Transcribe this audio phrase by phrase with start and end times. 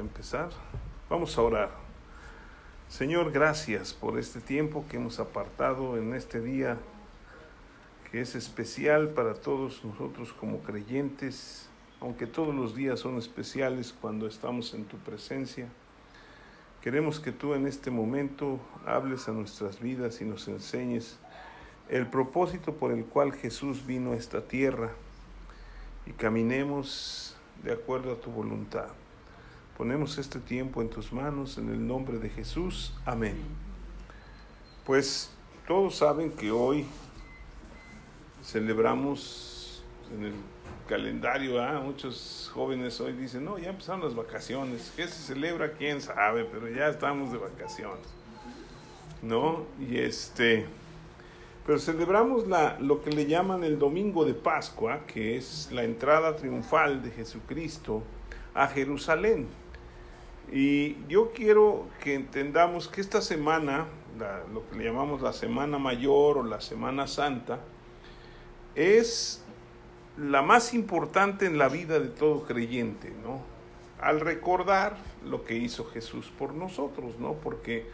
[0.00, 0.50] empezar.
[1.08, 1.70] Vamos a orar.
[2.88, 6.76] Señor, gracias por este tiempo que hemos apartado en este día
[8.10, 11.68] que es especial para todos nosotros como creyentes,
[12.00, 15.68] aunque todos los días son especiales cuando estamos en tu presencia.
[16.82, 21.18] Queremos que tú en este momento hables a nuestras vidas y nos enseñes
[21.88, 24.90] el propósito por el cual Jesús vino a esta tierra
[26.06, 28.88] y caminemos de acuerdo a tu voluntad.
[29.80, 32.92] Ponemos este tiempo en tus manos en el nombre de Jesús.
[33.06, 33.34] Amén.
[34.84, 35.30] Pues
[35.66, 36.84] todos saben que hoy
[38.44, 39.82] celebramos
[40.14, 40.32] en el
[40.86, 41.80] calendario, ¿ah?
[41.82, 44.92] muchos jóvenes hoy dicen, no, ya empezaron las vacaciones.
[44.94, 45.72] ¿Qué se celebra?
[45.72, 46.44] ¿Quién sabe?
[46.44, 48.06] Pero ya estamos de vacaciones.
[49.22, 49.64] ¿No?
[49.80, 50.66] Y este,
[51.64, 56.36] pero celebramos la, lo que le llaman el Domingo de Pascua, que es la entrada
[56.36, 58.02] triunfal de Jesucristo
[58.52, 59.48] a Jerusalén.
[60.52, 63.86] Y yo quiero que entendamos que esta semana,
[64.52, 67.60] lo que le llamamos la Semana Mayor o la Semana Santa,
[68.74, 69.44] es
[70.16, 73.42] la más importante en la vida de todo creyente, ¿no?
[74.00, 77.34] Al recordar lo que hizo Jesús por nosotros, ¿no?
[77.34, 77.86] Porque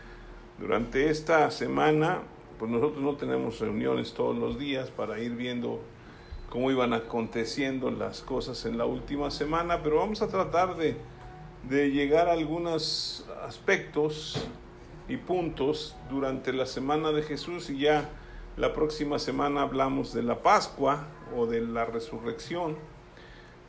[0.59, 2.23] durante esta semana,
[2.59, 5.81] pues nosotros no tenemos reuniones todos los días para ir viendo
[6.49, 10.97] cómo iban aconteciendo las cosas en la última semana, pero vamos a tratar de
[11.69, 14.47] de llegar a algunos aspectos
[15.09, 18.09] y puntos durante la semana de Jesús y ya
[18.57, 22.77] la próxima semana hablamos de la Pascua o de la resurrección,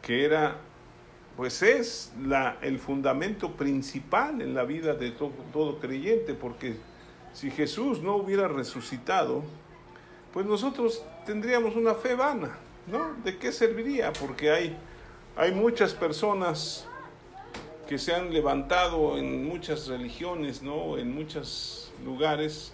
[0.01, 0.57] que era,
[1.35, 6.77] pues es la, el fundamento principal en la vida de todo creyente, porque
[7.33, 9.43] si Jesús no hubiera resucitado,
[10.33, 13.15] pues nosotros tendríamos una fe vana, ¿no?
[13.23, 14.13] ¿De qué serviría?
[14.13, 14.77] Porque hay,
[15.35, 16.87] hay muchas personas
[17.87, 20.97] que se han levantado en muchas religiones, ¿no?
[20.97, 22.73] En muchos lugares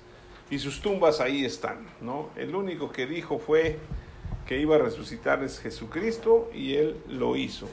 [0.50, 2.30] y sus tumbas ahí están, ¿no?
[2.36, 3.78] El único que dijo fue
[4.46, 7.68] que iba a resucitar es Jesucristo y él lo hizo.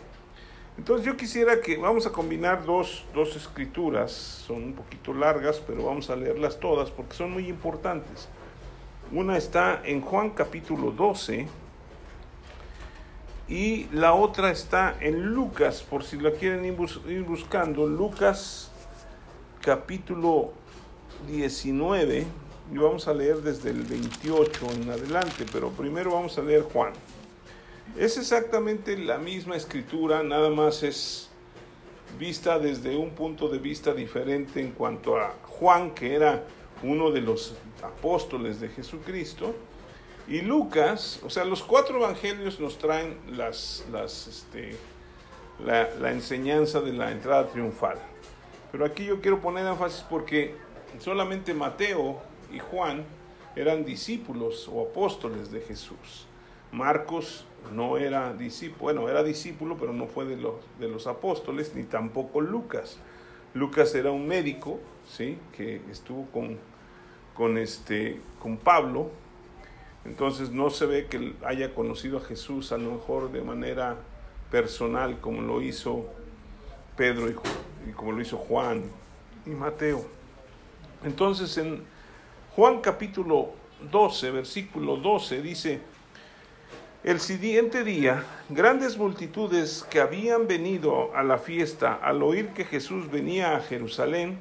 [0.78, 5.84] Entonces yo quisiera que vamos a combinar dos, dos escrituras, son un poquito largas, pero
[5.84, 8.28] vamos a leerlas todas porque son muy importantes.
[9.12, 11.48] Una está en Juan capítulo 12,
[13.50, 18.70] y la otra está en Lucas, por si la quieren ir, buscando, Lucas
[19.60, 20.52] capítulo
[21.26, 22.24] 19,
[22.72, 26.92] y vamos a leer desde el 28 en adelante, pero primero vamos a leer Juan.
[27.98, 31.28] Es exactamente la misma escritura, nada más es
[32.20, 36.44] vista desde un punto de vista diferente en cuanto a Juan, que era
[36.84, 39.56] uno de los apóstoles de Jesucristo,
[40.30, 44.76] y Lucas, o sea, los cuatro evangelios nos traen las, las, este,
[45.58, 47.98] la, enseñanza de la entrada triunfal.
[48.70, 50.54] Pero aquí yo quiero poner énfasis porque
[51.00, 53.04] solamente Mateo y Juan
[53.56, 56.28] eran discípulos o apóstoles de Jesús.
[56.70, 61.74] Marcos no era discípulo, bueno, era discípulo, pero no fue de los, de los apóstoles,
[61.74, 62.98] ni tampoco Lucas.
[63.52, 65.38] Lucas era un médico, ¿sí?
[65.56, 66.56] Que estuvo con,
[67.34, 69.10] con, este, con Pablo
[70.04, 73.96] entonces no se ve que haya conocido a Jesús a lo mejor de manera
[74.50, 76.06] personal como lo hizo
[76.96, 78.82] Pedro y, como lo hizo Juan
[79.46, 80.04] y Mateo.
[81.04, 81.82] Entonces en
[82.56, 83.50] Juan capítulo
[83.90, 85.80] 12, versículo 12 dice,
[87.02, 93.10] el siguiente día, grandes multitudes que habían venido a la fiesta al oír que Jesús
[93.10, 94.38] venía a Jerusalén,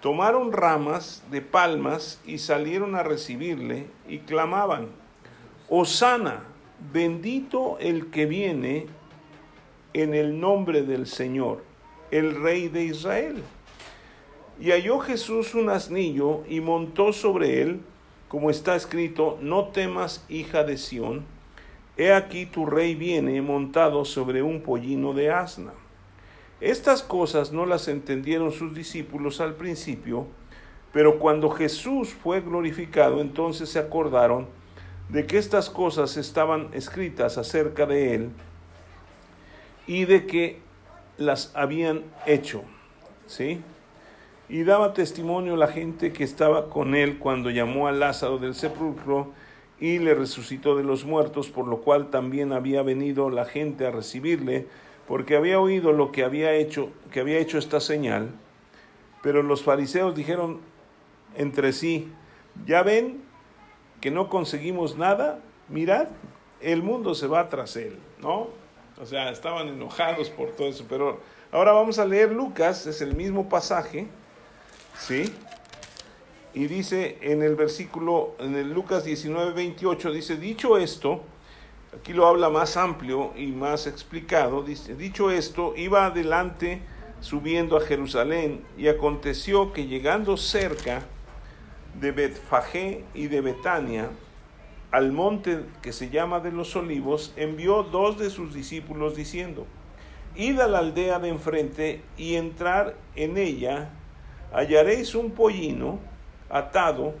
[0.00, 4.88] tomaron ramas de palmas y salieron a recibirle y clamaban,
[5.68, 6.44] Osana,
[6.92, 8.86] bendito el que viene
[9.92, 11.64] en el nombre del Señor,
[12.10, 13.42] el Rey de Israel.
[14.60, 17.80] Y halló Jesús un asnillo y montó sobre él,
[18.28, 21.24] como está escrito, no temas, hija de Sión,
[21.96, 25.72] he aquí tu rey viene montado sobre un pollino de asna.
[26.60, 30.26] Estas cosas no las entendieron sus discípulos al principio,
[30.92, 34.46] pero cuando Jesús fue glorificado, entonces se acordaron
[35.08, 38.30] de que estas cosas estaban escritas acerca de él
[39.86, 40.58] y de que
[41.16, 42.62] las habían hecho.
[43.26, 43.60] ¿Sí?
[44.48, 49.32] Y daba testimonio la gente que estaba con él cuando llamó a Lázaro del sepulcro
[49.78, 53.90] y le resucitó de los muertos, por lo cual también había venido la gente a
[53.90, 54.66] recibirle
[55.08, 58.30] porque había oído lo que había hecho, que había hecho esta señal,
[59.22, 60.60] pero los fariseos dijeron
[61.36, 62.12] entre sí,
[62.66, 63.22] ya ven
[64.00, 66.08] que no conseguimos nada, mirad,
[66.60, 68.48] el mundo se va tras él, ¿no?
[69.00, 71.18] O sea, estaban enojados por todo eso, pero
[71.50, 74.06] Ahora vamos a leer Lucas, es el mismo pasaje,
[74.98, 75.32] ¿sí?
[76.52, 81.22] Y dice en el versículo, en el Lucas 19, 28, dice, dicho esto,
[81.96, 86.82] aquí lo habla más amplio y más explicado, dicho esto, iba adelante
[87.20, 91.02] subiendo a Jerusalén y aconteció que llegando cerca
[92.00, 94.10] de Betfagé y de Betania,
[94.90, 99.66] al monte que se llama de los olivos, envió dos de sus discípulos diciendo,
[100.34, 103.90] Id a la aldea de enfrente y entrar en ella,
[104.52, 105.98] hallaréis un pollino
[106.48, 107.14] atado,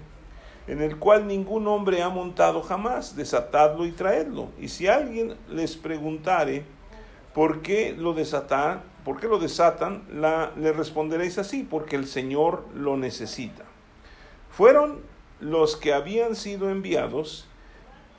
[0.68, 4.50] en el cual ningún hombre ha montado jamás, desatadlo y traedlo.
[4.60, 6.62] Y si alguien les preguntare
[7.34, 12.66] por qué lo desatan, por qué lo desatan, la, le responderéis así, porque el Señor
[12.74, 13.64] lo necesita.
[14.50, 15.00] Fueron
[15.40, 17.48] los que habían sido enviados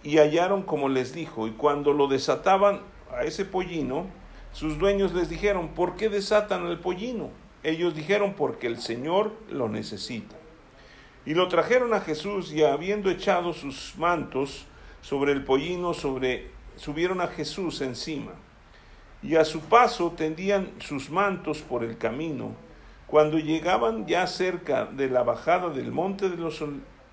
[0.02, 2.82] y hallaron como les dijo, y cuando lo desataban
[3.16, 4.08] a ese pollino,
[4.54, 7.30] sus dueños les dijeron, ¿por qué desatan al pollino?
[7.62, 10.39] Ellos dijeron, porque el Señor lo necesita.
[11.30, 14.66] Y lo trajeron a Jesús y habiendo echado sus mantos
[15.04, 18.32] sobre el pollino, sobre, subieron a Jesús encima.
[19.22, 22.56] Y a su paso tendían sus mantos por el camino.
[23.06, 26.64] Cuando llegaban ya cerca de la bajada del monte de los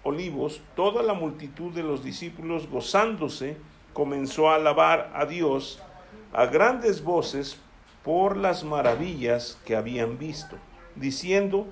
[0.02, 3.58] olivos, toda la multitud de los discípulos gozándose
[3.92, 5.82] comenzó a alabar a Dios
[6.32, 7.58] a grandes voces
[8.02, 10.56] por las maravillas que habían visto,
[10.94, 11.66] diciendo,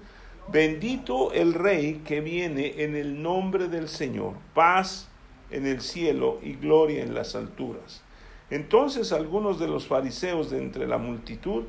[0.48, 5.08] Bendito el Rey que viene en el nombre del Señor, paz
[5.50, 8.02] en el cielo y gloria en las alturas.
[8.50, 11.64] Entonces algunos de los fariseos de entre la multitud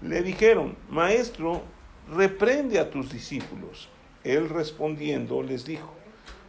[0.00, 1.62] le dijeron, Maestro,
[2.10, 3.88] reprende a tus discípulos.
[4.24, 5.92] Él respondiendo les dijo,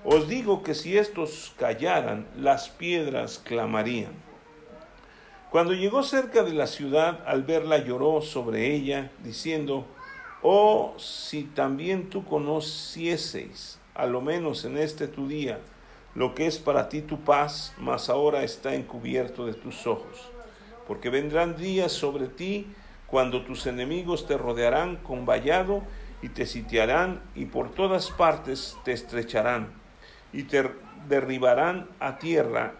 [0.05, 4.13] Os digo que si estos callaran, las piedras clamarían.
[5.51, 9.85] Cuando llegó cerca de la ciudad, al verla lloró sobre ella, diciendo,
[10.43, 15.59] Oh, si también tú conocieseis, a lo menos en este tu día,
[16.15, 20.29] lo que es para ti tu paz, mas ahora está encubierto de tus ojos.
[20.87, 22.65] Porque vendrán días sobre ti
[23.05, 25.83] cuando tus enemigos te rodearán con vallado
[26.23, 29.67] y te sitiarán y por todas partes te estrecharán
[30.33, 30.71] y te
[31.07, 32.73] derribarán a tierra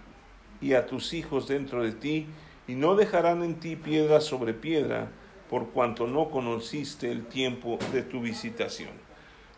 [0.62, 2.28] y a tus hijos dentro de ti
[2.68, 5.10] y no dejarán en ti piedra sobre piedra
[5.52, 8.92] por cuanto no conociste el tiempo de tu visitación.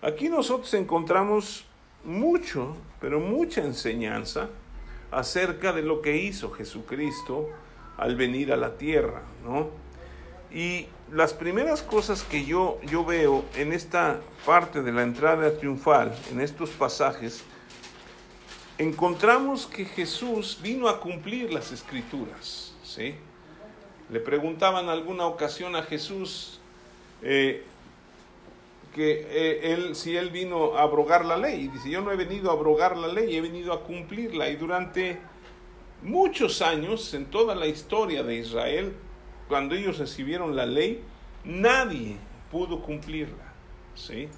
[0.02, 1.66] Aquí nosotros encontramos
[2.04, 4.50] mucho, pero mucha enseñanza
[5.12, 7.48] acerca de lo que hizo Jesucristo
[7.96, 9.70] al venir a la tierra, ¿no?
[10.52, 16.18] Y las primeras cosas que yo, yo veo en esta parte de la entrada triunfal,
[16.32, 17.44] en estos pasajes,
[18.80, 23.16] encontramos que Jesús vino a cumplir las escrituras, ¿sí?
[24.10, 26.60] Le preguntaban alguna ocasión a Jesús
[27.22, 27.64] eh,
[28.94, 31.64] que eh, él, si él vino a abrogar la ley.
[31.64, 34.50] Y dice, yo no he venido a abrogar la ley, he venido a cumplirla.
[34.50, 35.20] Y durante
[36.02, 38.94] muchos años, en toda la historia de Israel,
[39.48, 41.02] cuando ellos recibieron la ley,
[41.44, 42.18] nadie
[42.52, 43.54] pudo cumplirla.
[43.96, 44.30] ¿sí?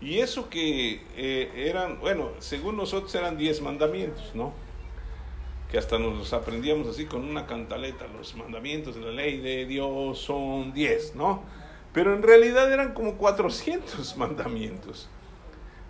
[0.00, 4.52] Y eso que eh, eran, bueno, según nosotros eran diez mandamientos, ¿no?
[5.70, 10.18] Que hasta nos aprendíamos así con una cantaleta, los mandamientos de la ley de Dios
[10.18, 11.42] son 10, ¿no?
[11.92, 15.08] Pero en realidad eran como 400 mandamientos.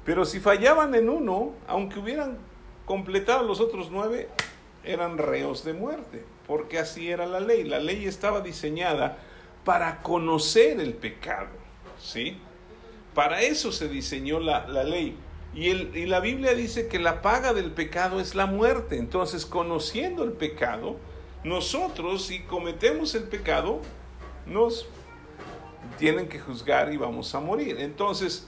[0.05, 2.39] Pero si fallaban en uno, aunque hubieran
[2.87, 4.29] completado los otros nueve,
[4.83, 7.65] eran reos de muerte, porque así era la ley.
[7.65, 9.19] La ley estaba diseñada
[9.65, 11.51] para conocer el pecado,
[12.01, 12.39] ¿sí?
[13.15, 15.15] Para eso se diseñó la, la ley.
[15.55, 18.97] Y, el, y la Biblia dice que la paga del pecado es la muerte.
[18.99, 20.97] Entonces, conociendo el pecado,
[21.45, 23.81] nosotros si cometemos el pecado,
[24.47, 24.87] nos
[25.99, 27.77] tienen que juzgar y vamos a morir.
[27.81, 28.47] Entonces,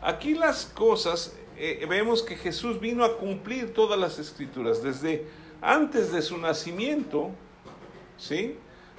[0.00, 4.82] aquí las cosas, eh, vemos que Jesús vino a cumplir todas las escrituras.
[4.82, 5.26] Desde
[5.60, 7.30] antes de su nacimiento,
[8.16, 8.56] ¿sí?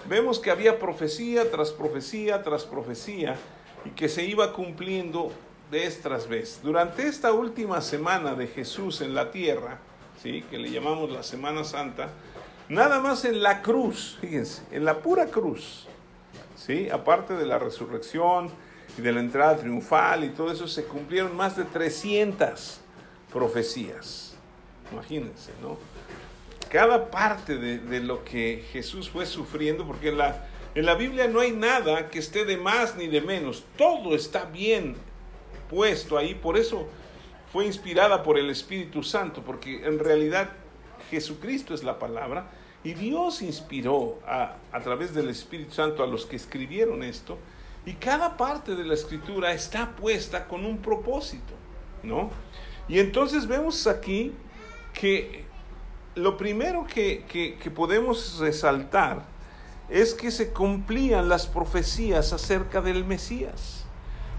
[0.08, 3.36] Vemos que había profecía tras profecía tras profecía
[3.86, 5.32] y que se iba cumpliendo
[5.70, 6.60] vez tras vez.
[6.64, 9.80] Durante esta última semana de Jesús en la tierra,
[10.22, 10.44] ¿sí?
[10.50, 12.10] que le llamamos la Semana Santa,
[12.68, 15.88] nada más en la cruz, fíjense, en la pura cruz,
[16.56, 16.90] ¿sí?
[16.90, 18.50] aparte de la resurrección
[18.98, 22.80] y de la entrada triunfal y todo eso, se cumplieron más de 300
[23.32, 24.36] profecías.
[24.92, 25.78] Imagínense, ¿no?
[26.72, 31.28] Cada parte de, de lo que Jesús fue sufriendo, porque en la, en la Biblia
[31.28, 34.96] no hay nada que esté de más ni de menos, todo está bien
[35.70, 36.88] puesto ahí, por eso
[37.52, 40.50] fue inspirada por el Espíritu Santo, porque en realidad
[41.10, 42.52] Jesucristo es la palabra
[42.84, 47.38] Y Dios inspiró a, a través del Espíritu Santo a los que escribieron esto.
[47.86, 51.54] Y cada parte de la escritura está puesta con un propósito,
[52.04, 52.30] ¿no?
[52.88, 54.34] Y entonces vemos aquí
[54.94, 55.46] que
[56.16, 59.26] lo primero que, que, podemos resaltar
[59.90, 63.79] es que se cumplían las profecías acerca del Mesías.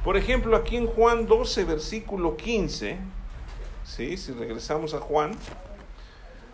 [0.05, 2.99] Por ejemplo, aquí en Juan 12, versículo 15,
[3.85, 4.17] ¿sí?
[4.17, 5.33] si regresamos a Juan,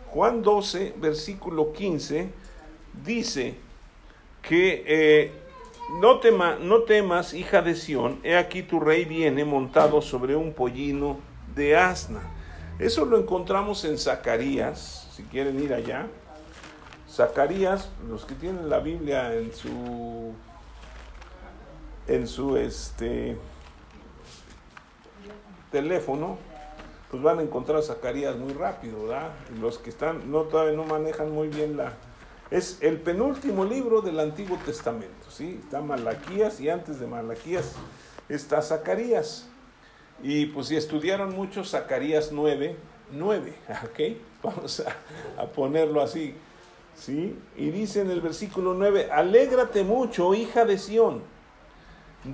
[0.08, 2.28] Juan 12, versículo 15,
[3.04, 3.54] dice
[4.42, 5.32] que eh,
[6.00, 10.52] no, tema, no temas, hija de Sión, he aquí tu rey viene montado sobre un
[10.52, 11.20] pollino
[11.54, 12.22] de asna.
[12.80, 16.08] Eso lo encontramos en Zacarías, si quieren ir allá.
[17.08, 20.34] Zacarías, los que tienen la Biblia en su
[22.08, 23.36] en su este
[25.70, 26.38] teléfono,
[27.10, 29.32] pues van a encontrar Zacarías muy rápido, ¿verdad?
[29.60, 31.92] Los que están, no todavía no manejan muy bien la...
[32.50, 35.60] Es el penúltimo libro del Antiguo Testamento, ¿sí?
[35.64, 37.72] Está Malaquías y antes de Malaquías
[38.28, 39.48] está Zacarías.
[40.22, 42.76] Y pues si estudiaron mucho Zacarías 9,
[43.10, 44.16] 9, ¿ok?
[44.42, 46.34] Vamos a, a ponerlo así,
[46.94, 47.36] ¿sí?
[47.56, 51.22] Y dice en el versículo 9, alégrate mucho, hija de Sión,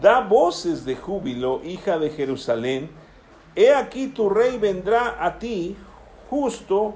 [0.01, 2.91] da voces de júbilo, hija de Jerusalén,
[3.55, 5.77] He aquí tu rey vendrá a ti,
[6.31, 6.95] justo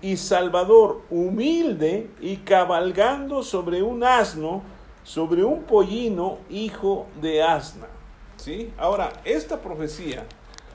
[0.00, 4.62] y salvador, humilde y cabalgando sobre un asno,
[5.04, 7.88] sobre un pollino, hijo de asna.
[8.36, 8.72] ¿Sí?
[8.78, 10.24] Ahora, esta profecía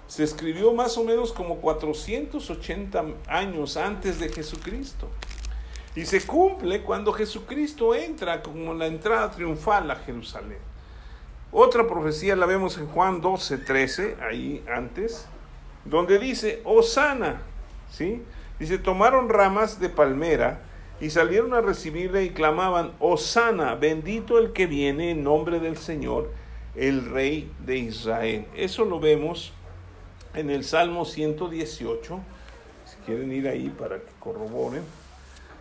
[0.06, 5.08] se escribió más o menos como 480 años antes de Jesucristo.
[5.96, 10.71] Y se cumple cuando Jesucristo entra como la entrada triunfal a Jerusalén.
[11.52, 15.28] Otra profecía la vemos en Juan 12, 13, ahí antes,
[15.84, 17.42] donde dice, Osana,
[17.90, 18.22] ¿sí?
[18.58, 20.62] Dice, tomaron ramas de palmera
[21.02, 26.32] y salieron a recibirle y clamaban, Osana, bendito el que viene en nombre del Señor,
[26.76, 28.46] el Rey de Israel.
[28.56, 29.52] Eso lo vemos
[30.34, 32.20] en el Salmo 118,
[32.86, 34.84] si quieren ir ahí para que corroboren.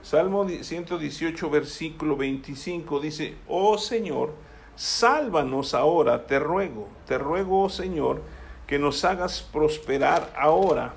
[0.02, 4.32] Salmo 118, versículo 25, dice, oh Señor,
[4.77, 8.23] Sálvanos ahora, te ruego, te ruego, oh Señor,
[8.67, 10.95] que nos hagas prosperar ahora.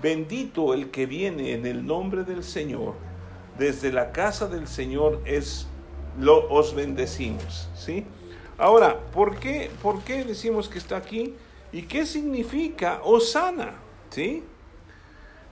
[0.00, 2.94] Bendito el que viene en el nombre del Señor.
[3.58, 5.66] Desde la casa del Señor es
[6.18, 8.04] lo os bendecimos, ¿sí?
[8.58, 11.34] Ahora, ¿por qué, ¿por qué decimos que está aquí?
[11.72, 13.74] ¿Y qué significa Osana?
[14.10, 14.44] ¿Sí?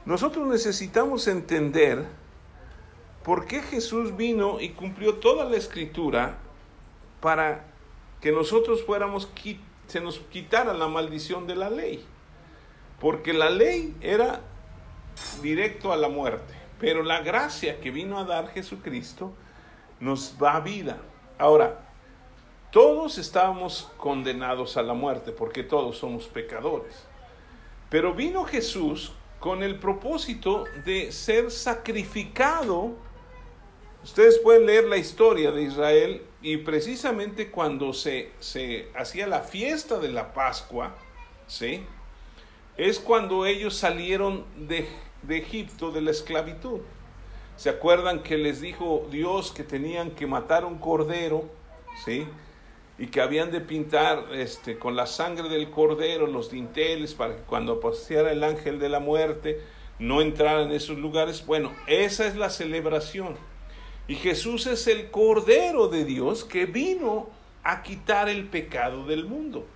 [0.05, 2.07] Nosotros necesitamos entender
[3.23, 6.38] por qué Jesús vino y cumplió toda la escritura
[7.20, 7.64] para
[8.20, 9.28] que nosotros fuéramos,
[9.87, 12.04] se nos quitara la maldición de la ley.
[13.00, 14.40] Porque la ley era
[15.42, 19.32] directo a la muerte, pero la gracia que vino a dar Jesucristo
[20.00, 20.98] nos va a vida.
[21.38, 21.84] Ahora,
[22.70, 27.06] todos estábamos condenados a la muerte porque todos somos pecadores.
[27.88, 32.96] Pero vino Jesús con el propósito de ser sacrificado
[34.02, 39.99] Ustedes pueden leer la historia de Israel y precisamente cuando se, se hacía la fiesta
[39.99, 40.95] de la Pascua,
[41.47, 41.85] ¿sí?
[42.76, 44.88] Es cuando ellos salieron de,
[45.23, 46.80] de Egipto de la esclavitud.
[47.57, 51.50] ¿Se acuerdan que les dijo Dios que tenían que matar un cordero,
[52.04, 52.25] ¿sí?
[52.99, 57.42] Y que habían de pintar este, con la sangre del cordero los dinteles para que
[57.42, 59.61] cuando paseara el ángel de la muerte
[59.99, 61.45] no entrara en esos lugares?
[61.45, 63.37] Bueno, esa es la celebración.
[64.09, 67.29] Y Jesús es el Cordero de Dios que vino
[67.62, 69.67] a quitar el pecado del mundo.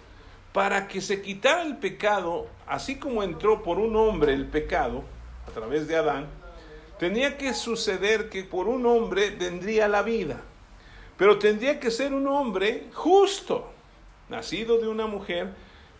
[0.55, 5.05] Para que se quitara el pecado, así como entró por un hombre el pecado,
[5.47, 6.29] a través de Adán,
[6.99, 10.41] tenía que suceder que por un hombre vendría la vida.
[11.19, 13.71] Pero tendría que ser un hombre justo,
[14.31, 15.51] nacido de una mujer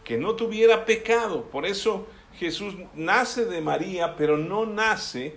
[0.05, 1.45] que no tuviera pecado.
[1.45, 2.07] Por eso
[2.39, 5.37] Jesús nace de María, pero no nace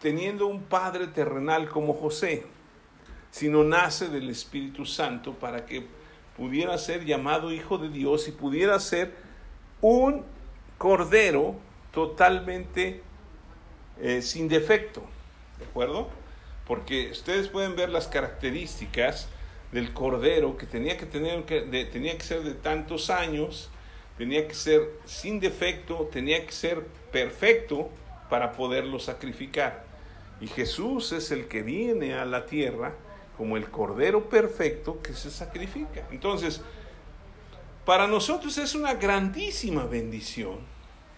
[0.00, 2.44] teniendo un padre terrenal como José,
[3.30, 5.86] sino nace del Espíritu Santo para que
[6.36, 9.14] pudiera ser llamado hijo de Dios y pudiera ser
[9.80, 10.24] un
[10.78, 11.54] cordero
[11.92, 13.02] totalmente
[14.00, 15.02] eh, sin defecto,
[15.58, 16.08] ¿de acuerdo?
[16.66, 19.28] Porque ustedes pueden ver las características
[19.72, 23.70] del cordero que tenía que tener que, tenía que ser de tantos años,
[24.18, 27.88] tenía que ser sin defecto, tenía que ser perfecto
[28.28, 29.85] para poderlo sacrificar.
[30.40, 32.94] Y Jesús es el que viene a la tierra
[33.36, 36.06] como el Cordero perfecto que se sacrifica.
[36.10, 36.60] Entonces,
[37.84, 40.58] para nosotros es una grandísima bendición,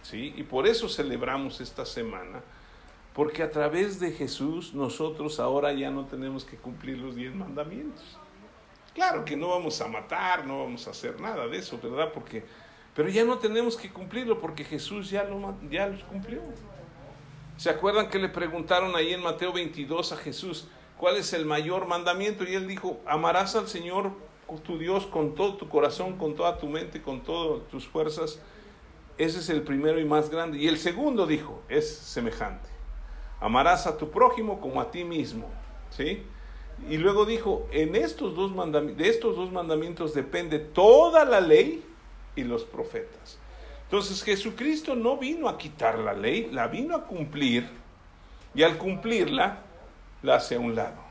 [0.02, 0.34] ¿sí?
[0.37, 2.42] Y por eso celebramos esta semana,
[3.14, 8.16] Porque a través de Jesús nosotros ahora ya no tenemos que cumplir los diez mandamientos.
[8.94, 12.12] Claro que no vamos a matar, no vamos a hacer nada de eso, ¿verdad?
[12.12, 12.44] Porque,
[12.94, 16.42] pero ya no tenemos que cumplirlo porque Jesús ya, lo, ya los cumplió.
[17.58, 21.88] ¿Se acuerdan que le preguntaron ahí en Mateo 22 a Jesús, cuál es el mayor
[21.88, 22.44] mandamiento?
[22.44, 24.12] Y él dijo, amarás al Señor
[24.62, 28.40] tu Dios con todo tu corazón, con toda tu mente, con todas tus fuerzas.
[29.18, 30.56] Ese es el primero y más grande.
[30.58, 32.68] Y el segundo dijo, es semejante.
[33.40, 35.50] Amarás a tu prójimo como a ti mismo.
[35.90, 36.22] ¿Sí?
[36.88, 38.52] Y luego dijo, en estos dos
[38.96, 41.84] de estos dos mandamientos depende toda la ley
[42.36, 43.38] y los profetas.
[43.88, 47.66] Entonces Jesucristo no vino a quitar la ley, la vino a cumplir
[48.54, 49.62] y al cumplirla
[50.23, 51.09] la hace a un lado.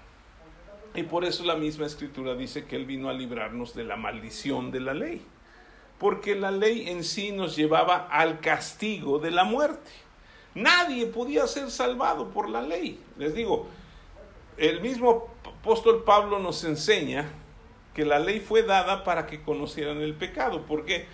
[0.93, 4.69] Y por eso la misma escritura dice que Él vino a librarnos de la maldición
[4.69, 5.23] de la ley.
[5.97, 9.89] Porque la ley en sí nos llevaba al castigo de la muerte.
[10.53, 12.99] Nadie podía ser salvado por la ley.
[13.17, 13.67] Les digo,
[14.55, 17.27] el mismo apóstol Pablo nos enseña
[17.95, 20.61] que la ley fue dada para que conocieran el pecado.
[20.67, 21.07] ¿Por qué?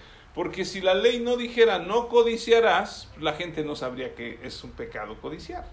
[0.64, 5.20] Si la ley no dijera no codiciarás, la gente no sabría que es un pecado
[5.22, 5.66] codiciar.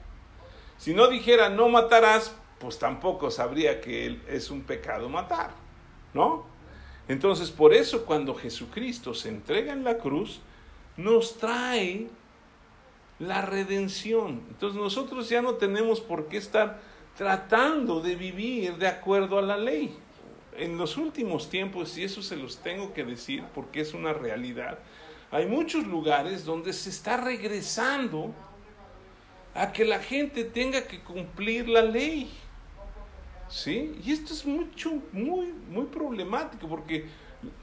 [0.76, 5.50] Si no dijera no matarás, pues tampoco sabría que es un pecado matar,
[6.12, 6.44] ¿no?
[7.08, 10.40] Entonces, por eso cuando Jesucristo se entrega en la cruz,
[10.96, 12.08] nos trae
[13.18, 14.42] la redención.
[14.48, 16.80] Entonces nosotros ya no tenemos por qué estar
[17.16, 19.98] tratando de vivir de acuerdo a la ley.
[20.60, 24.78] En los últimos tiempos, y eso se los tengo que decir porque es una realidad,
[25.30, 28.34] hay muchos lugares donde se está regresando
[29.54, 32.30] a que la gente tenga que cumplir la ley.
[33.48, 33.96] ¿Sí?
[34.04, 37.06] Y esto es mucho, muy, muy problemático porque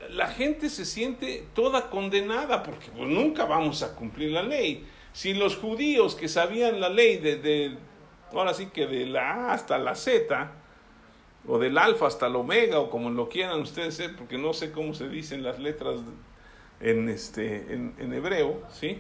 [0.10, 4.86] la gente se siente toda condenada porque pues, nunca vamos a cumplir la ley.
[5.14, 7.78] Si los judíos que sabían la ley de,
[8.32, 10.52] ahora sí que de la A hasta la Z,
[11.48, 14.72] o del alfa hasta el omega, o como lo quieran ustedes ser, porque no sé
[14.72, 16.02] cómo se dicen las letras
[16.80, 19.00] en, este, en, en hebreo, ¿sí?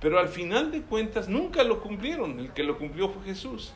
[0.00, 3.72] Pero al final de cuentas nunca lo cumplieron, el que lo cumplió fue Jesús.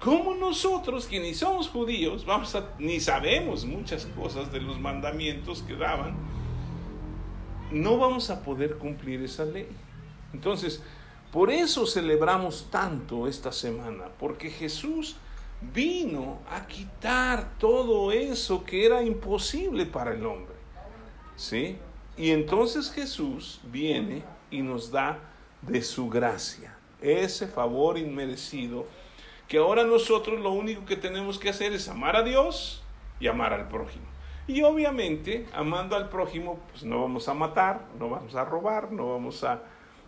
[0.00, 5.62] ¿Cómo nosotros, que ni somos judíos, vamos a, ni sabemos muchas cosas de los mandamientos
[5.62, 6.16] que daban,
[7.70, 9.68] no vamos a poder cumplir esa ley?
[10.32, 10.82] Entonces,
[11.30, 15.16] por eso celebramos tanto esta semana, porque Jesús
[15.72, 20.54] vino a quitar todo eso que era imposible para el hombre.
[21.36, 21.78] ¿Sí?
[22.16, 25.18] Y entonces Jesús viene y nos da
[25.62, 28.86] de su gracia, ese favor inmerecido
[29.48, 32.82] que ahora nosotros lo único que tenemos que hacer es amar a Dios
[33.20, 34.06] y amar al prójimo.
[34.46, 39.12] Y obviamente, amando al prójimo, pues no vamos a matar, no vamos a robar, no
[39.12, 39.62] vamos a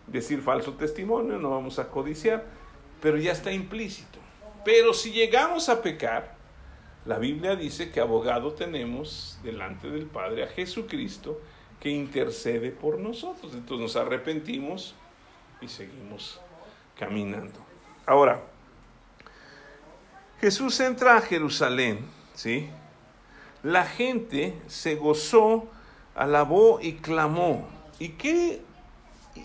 [0.07, 2.43] decir falso testimonio, no vamos a codiciar,
[3.01, 4.19] pero ya está implícito.
[4.65, 6.35] Pero si llegamos a pecar,
[7.05, 11.39] la Biblia dice que abogado tenemos delante del Padre a Jesucristo
[11.79, 13.53] que intercede por nosotros.
[13.53, 14.95] Entonces nos arrepentimos
[15.61, 16.41] y seguimos
[16.97, 17.59] caminando.
[18.07, 18.41] Ahora,
[20.41, 21.99] Jesús entra a Jerusalén,
[22.33, 22.67] ¿sí?
[23.61, 25.67] La gente se gozó,
[26.15, 27.67] alabó y clamó.
[27.99, 28.63] ¿Y qué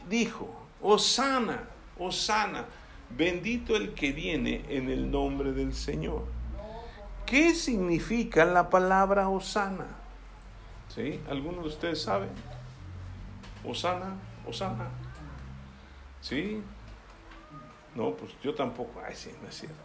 [0.09, 0.49] dijo?
[0.81, 2.65] Osana, Osana,
[3.17, 6.25] bendito el que viene en el nombre del Señor.
[7.27, 9.87] ¿Qué significa la palabra Osana?
[10.89, 11.21] ¿Sí?
[11.29, 12.27] ¿Alguno de ustedes sabe?
[13.65, 14.89] Osana, Osana.
[16.21, 16.63] ¿Sí?
[17.95, 19.01] No, pues yo tampoco.
[19.07, 19.79] Ay, sí, no es cierto.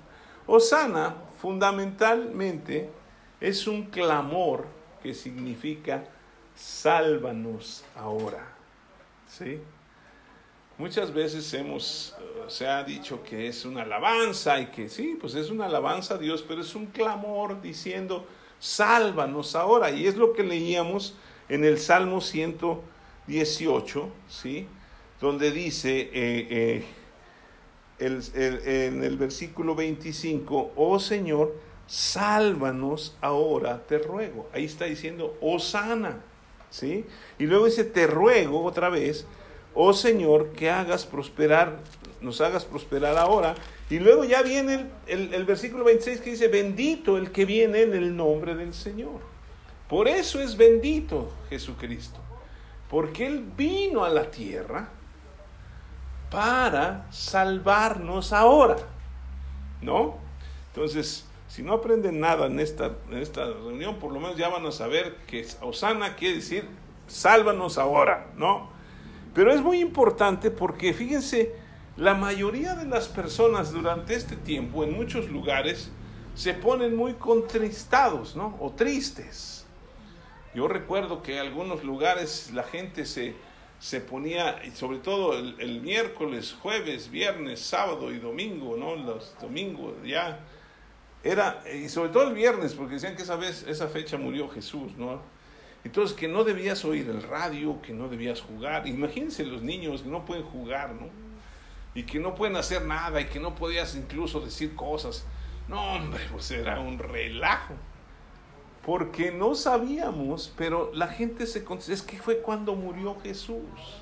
[0.47, 2.89] Osana fundamentalmente
[3.39, 4.65] es un clamor
[5.03, 6.05] que significa
[6.55, 8.43] sálvanos ahora.
[9.27, 9.61] ¿Sí?
[10.77, 15.33] Muchas veces hemos, eh, se ha dicho que es una alabanza y que sí, pues
[15.35, 18.25] es una alabanza a Dios, pero es un clamor diciendo,
[18.59, 19.91] sálvanos ahora.
[19.91, 21.15] Y es lo que leíamos
[21.47, 24.67] en el Salmo 118, ¿sí?
[25.21, 26.83] Donde dice, eh,
[27.99, 31.55] eh, en el versículo 25, oh Señor,
[31.87, 34.49] sálvanos ahora, te ruego.
[34.51, 36.21] Ahí está diciendo, oh sana,
[36.69, 37.05] ¿sí?
[37.39, 39.25] Y luego dice, te ruego otra vez,
[39.75, 41.79] oh Señor, que hagas prosperar,
[42.21, 43.55] nos hagas prosperar ahora.
[43.89, 48.15] Y luego ya viene el, versículo 26 que dice, bendito el que viene en el
[48.15, 49.19] nombre del Señor.
[49.87, 52.19] Por eso es bendito Jesucristo,
[52.89, 54.89] porque Él vino a la tierra
[56.31, 58.77] para salvarnos ahora.
[59.81, 60.17] ¿No?
[60.73, 64.65] Entonces, si no aprenden nada en esta, en esta reunión, por lo menos ya van
[64.65, 66.67] a saber que Osana quiere decir
[67.07, 68.74] sálvanos ahora, ¿no?
[69.35, 71.53] Pero es muy importante porque fíjense
[71.97, 75.91] la mayoría de las personas durante este tiempo, en muchos lugares,
[76.35, 78.57] se ponen muy contristados, ¿no?
[78.61, 79.65] O tristes.
[80.53, 83.35] Yo recuerdo que en algunos lugares la gente se,
[83.77, 88.95] se ponía, sobre todo el, miércoles, jueves, viernes, sábado y domingo, ¿no?
[88.95, 90.39] Los domingos ya.
[91.23, 94.95] Era, y sobre todo el viernes, porque decían que esa vez, esa fecha murió Jesús,
[94.95, 95.34] ¿no?
[95.85, 98.87] Entonces, que no debías oír el radio, que no debías jugar.
[98.87, 101.09] Imagínense los niños que no pueden jugar, ¿no?
[101.93, 105.27] Y que no pueden hacer nada y que no podías incluso decir cosas.
[105.67, 107.75] No, hombre, pues era un relajo.
[108.83, 114.01] Porque no sabíamos, pero la gente se es que fue cuando murió Jesús.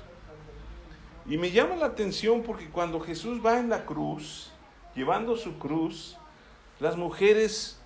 [1.26, 4.50] Y me llama la atención porque cuando Jesús va en la cruz,
[4.94, 6.16] llevando su cruz,
[6.80, 7.78] las mujeres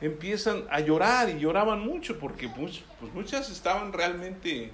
[0.00, 4.72] empiezan a llorar y lloraban mucho porque pues, pues, muchas estaban realmente...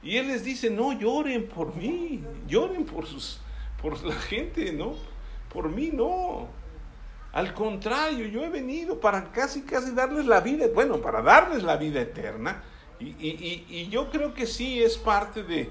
[0.00, 3.40] Y él les dice, no lloren por mí, lloren por, sus,
[3.82, 4.94] por la gente, ¿no?
[5.52, 6.46] Por mí no.
[7.32, 11.76] Al contrario, yo he venido para casi, casi darles la vida, bueno, para darles la
[11.76, 12.62] vida eterna.
[13.00, 15.68] Y, y, y yo creo que sí es parte de,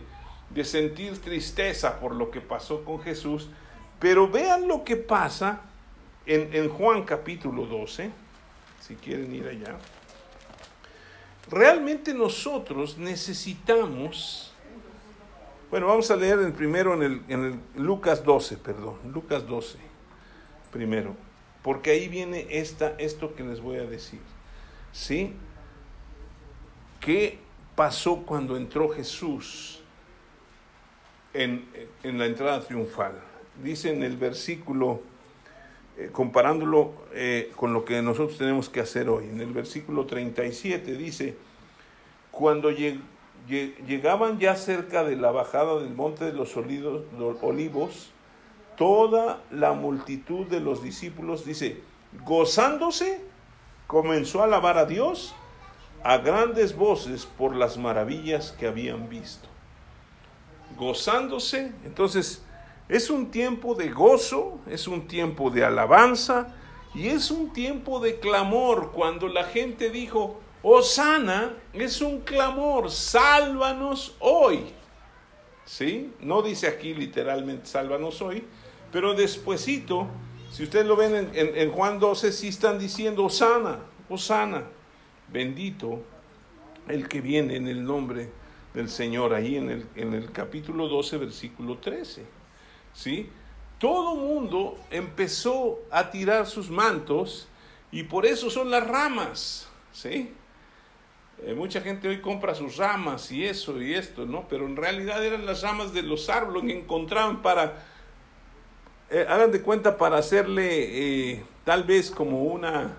[0.49, 3.49] de sentir tristeza por lo que pasó con Jesús.
[3.97, 5.61] Pero vean lo que pasa
[6.25, 8.26] en, en Juan capítulo 12
[8.87, 9.77] si quieren ir allá.
[11.49, 14.53] Realmente nosotros necesitamos,
[15.69, 17.43] bueno, vamos a leer en primero en el, en
[17.75, 19.77] el Lucas 12, perdón, Lucas 12,
[20.71, 21.15] primero,
[21.63, 24.21] porque ahí viene esta, esto que les voy a decir.
[24.93, 25.33] ¿Sí?
[27.01, 27.39] ¿Qué
[27.75, 29.81] pasó cuando entró Jesús
[31.33, 31.67] en,
[32.03, 33.21] en la entrada triunfal?
[33.61, 35.01] Dice en el versículo
[35.97, 39.25] eh, comparándolo eh, con lo que nosotros tenemos que hacer hoy.
[39.25, 41.35] En el versículo 37 dice,
[42.29, 48.11] cuando llegaban ya cerca de la bajada del monte de los olivos,
[48.77, 51.81] toda la multitud de los discípulos, dice,
[52.23, 53.19] gozándose,
[53.87, 55.33] comenzó a alabar a Dios
[56.03, 59.47] a grandes voces por las maravillas que habían visto.
[60.77, 62.43] Gozándose, entonces,
[62.89, 66.55] es un tiempo de gozo, es un tiempo de alabanza
[66.95, 68.91] y es un tiempo de clamor.
[68.93, 74.65] Cuando la gente dijo, Osana, es un clamor, sálvanos hoy.
[75.65, 76.13] ¿Sí?
[76.21, 78.43] No dice aquí literalmente, sálvanos hoy,
[78.91, 80.07] pero despuesito,
[80.49, 84.63] si ustedes lo ven en, Juan 12, sí están diciendo, Osana, Osana,
[85.29, 86.01] bendito
[86.87, 88.29] el que viene en el nombre
[88.73, 92.36] del Señor, ahí en el, en el capítulo 12, versículo 13.
[92.97, 93.29] ¿Sí?
[93.77, 97.47] Todo mundo empezó a tirar sus mantos
[97.91, 100.33] y por eso son las ramas, ¿sí?
[101.43, 104.47] Eh, mucha gente hoy compra sus ramas y eso y esto, ¿no?
[104.49, 107.85] Pero en realidad eran las ramas de los árboles que encontraban para,
[109.11, 112.97] eh, hagan de cuenta, para hacerle eh, tal vez como una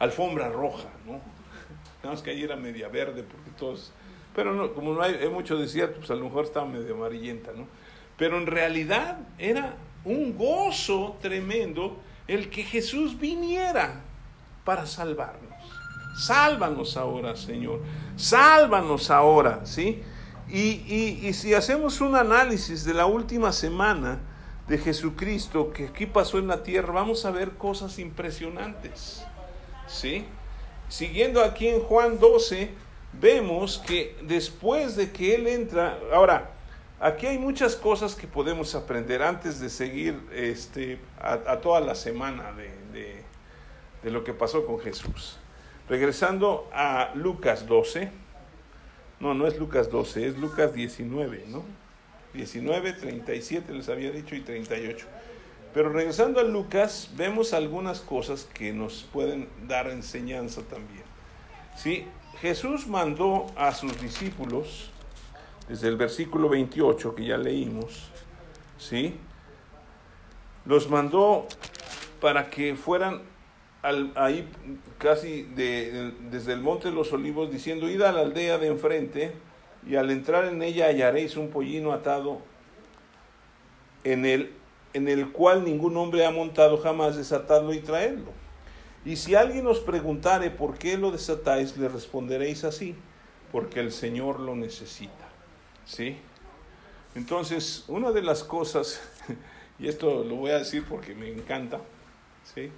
[0.00, 1.20] alfombra roja, ¿no?
[2.02, 3.92] Nada más que ahí era media verde porque todos,
[4.34, 7.52] pero no, como no hay, hay mucho desierto, pues a lo mejor estaba medio amarillenta,
[7.52, 7.68] ¿no?
[8.16, 11.98] Pero en realidad era un gozo tremendo
[12.28, 14.00] el que Jesús viniera
[14.64, 15.52] para salvarnos.
[16.16, 17.82] Sálvanos ahora, Señor.
[18.16, 20.02] Sálvanos ahora, ¿sí?
[20.48, 24.20] Y, y, si hacemos un análisis de la última semana
[24.68, 29.24] de Jesucristo que aquí pasó en la tierra, vamos a ver cosas impresionantes,
[29.88, 30.24] ¿sí?
[30.88, 32.70] Siguiendo aquí en Juan 12,
[33.20, 36.55] vemos que después de que Él entra, ahora,
[36.98, 42.52] Aquí hay muchas cosas que podemos aprender antes de seguir este, a, toda la semana
[42.52, 43.22] de,
[44.02, 45.36] de, lo que pasó con Jesús.
[45.90, 48.10] Regresando a Lucas 12,
[49.20, 51.64] no, no es Lucas 12, es Lucas 19, ¿no?
[52.32, 55.06] 19, 37 les había dicho y 38.
[55.74, 61.04] Pero regresando a Lucas, vemos algunas cosas que nos pueden dar enseñanza también.
[61.76, 62.06] ¿Sí?
[62.40, 64.90] Jesús mandó a sus discípulos
[65.68, 68.10] desde el versículo 28 que ya leímos,
[68.78, 69.16] ¿sí?
[70.64, 71.46] Los mandó
[72.20, 73.22] para que fueran
[74.16, 74.48] ahí
[74.98, 79.32] casi desde el monte de los olivos diciendo, id a la aldea de enfrente
[79.86, 82.40] y al entrar en ella hallaréis un pollino atado
[84.02, 84.52] en el,
[84.92, 88.32] en el cual ningún hombre ha montado jamás, desatadlo y traerlo.
[89.04, 92.96] Y si alguien os preguntare por qué lo desatáis, le responderéis así,
[93.52, 95.25] porque el Señor lo necesita.
[95.86, 96.18] ¿Sí?
[97.14, 99.00] Entonces, una de las cosas,
[99.78, 101.80] y esto lo voy a decir porque me encanta,
[102.54, 102.70] ¿sí?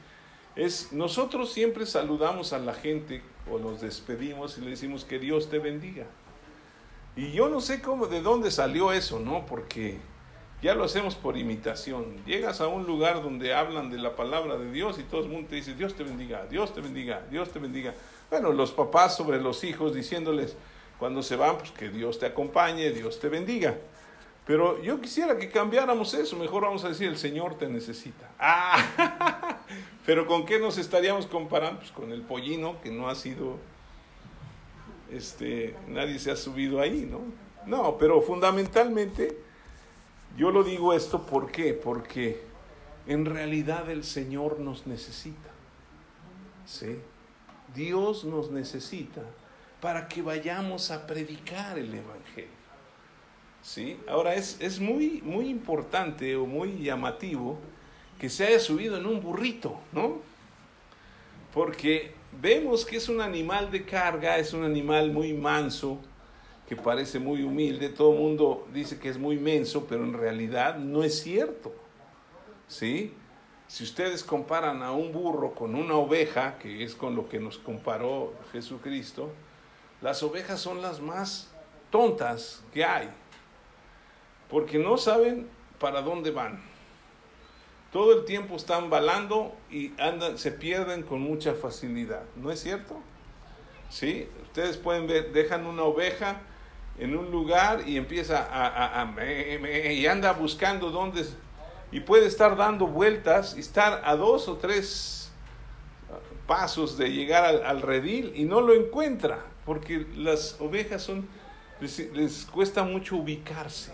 [0.54, 5.50] Es nosotros siempre saludamos a la gente o nos despedimos y le decimos que Dios
[5.50, 6.06] te bendiga.
[7.16, 9.44] Y yo no sé cómo, de dónde salió eso, ¿no?
[9.46, 9.98] Porque
[10.62, 12.24] ya lo hacemos por imitación.
[12.24, 15.48] Llegas a un lugar donde hablan de la palabra de Dios y todo el mundo
[15.48, 17.94] te dice, Dios te bendiga, Dios te bendiga, Dios te bendiga.
[18.30, 20.56] Bueno, los papás sobre los hijos diciéndoles
[20.98, 23.76] cuando se van, pues que Dios te acompañe, Dios te bendiga.
[24.46, 28.30] Pero yo quisiera que cambiáramos eso, mejor vamos a decir, el Señor te necesita.
[28.38, 29.58] Ah,
[30.06, 31.80] pero ¿con qué nos estaríamos comparando?
[31.80, 33.58] Pues con el pollino que no ha sido,
[35.12, 37.20] este, nadie se ha subido ahí, ¿no?
[37.66, 39.38] No, pero fundamentalmente
[40.36, 41.74] yo lo digo esto, ¿por qué?
[41.74, 42.40] Porque
[43.06, 45.50] en realidad el Señor nos necesita.
[46.64, 46.98] ¿Sí?
[47.74, 49.22] Dios nos necesita
[49.80, 52.58] para que vayamos a predicar el Evangelio.
[53.62, 53.98] ¿Sí?
[54.08, 57.58] Ahora es, es muy, muy importante o muy llamativo
[58.18, 60.18] que se haya subido en un burrito, ¿no?
[61.52, 65.98] Porque vemos que es un animal de carga, es un animal muy manso,
[66.68, 70.76] que parece muy humilde, todo el mundo dice que es muy menso, pero en realidad
[70.76, 71.72] no es cierto.
[72.66, 73.14] ¿Sí?
[73.66, 77.56] Si ustedes comparan a un burro con una oveja, que es con lo que nos
[77.56, 79.30] comparó Jesucristo,
[80.00, 81.48] las ovejas son las más
[81.90, 83.08] tontas que hay,
[84.50, 86.62] porque no saben para dónde van.
[87.92, 93.00] Todo el tiempo están balando y andan, se pierden con mucha facilidad, ¿no es cierto?
[93.88, 94.28] ¿Sí?
[94.42, 96.42] Ustedes pueden ver, dejan una oveja
[96.98, 101.24] en un lugar y empieza a, a, y anda buscando dónde
[101.90, 105.30] y puede estar dando vueltas y estar a dos o tres
[106.46, 111.28] pasos de llegar al, redil y no lo encuentra porque las ovejas son
[111.78, 113.92] les, les, cuesta mucho ubicarse.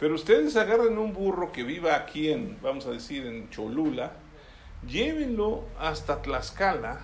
[0.00, 4.14] Pero ustedes agarran un burro que viva aquí en vamos a decir en Cholula
[4.84, 7.00] llévenlo hasta Tlaxcala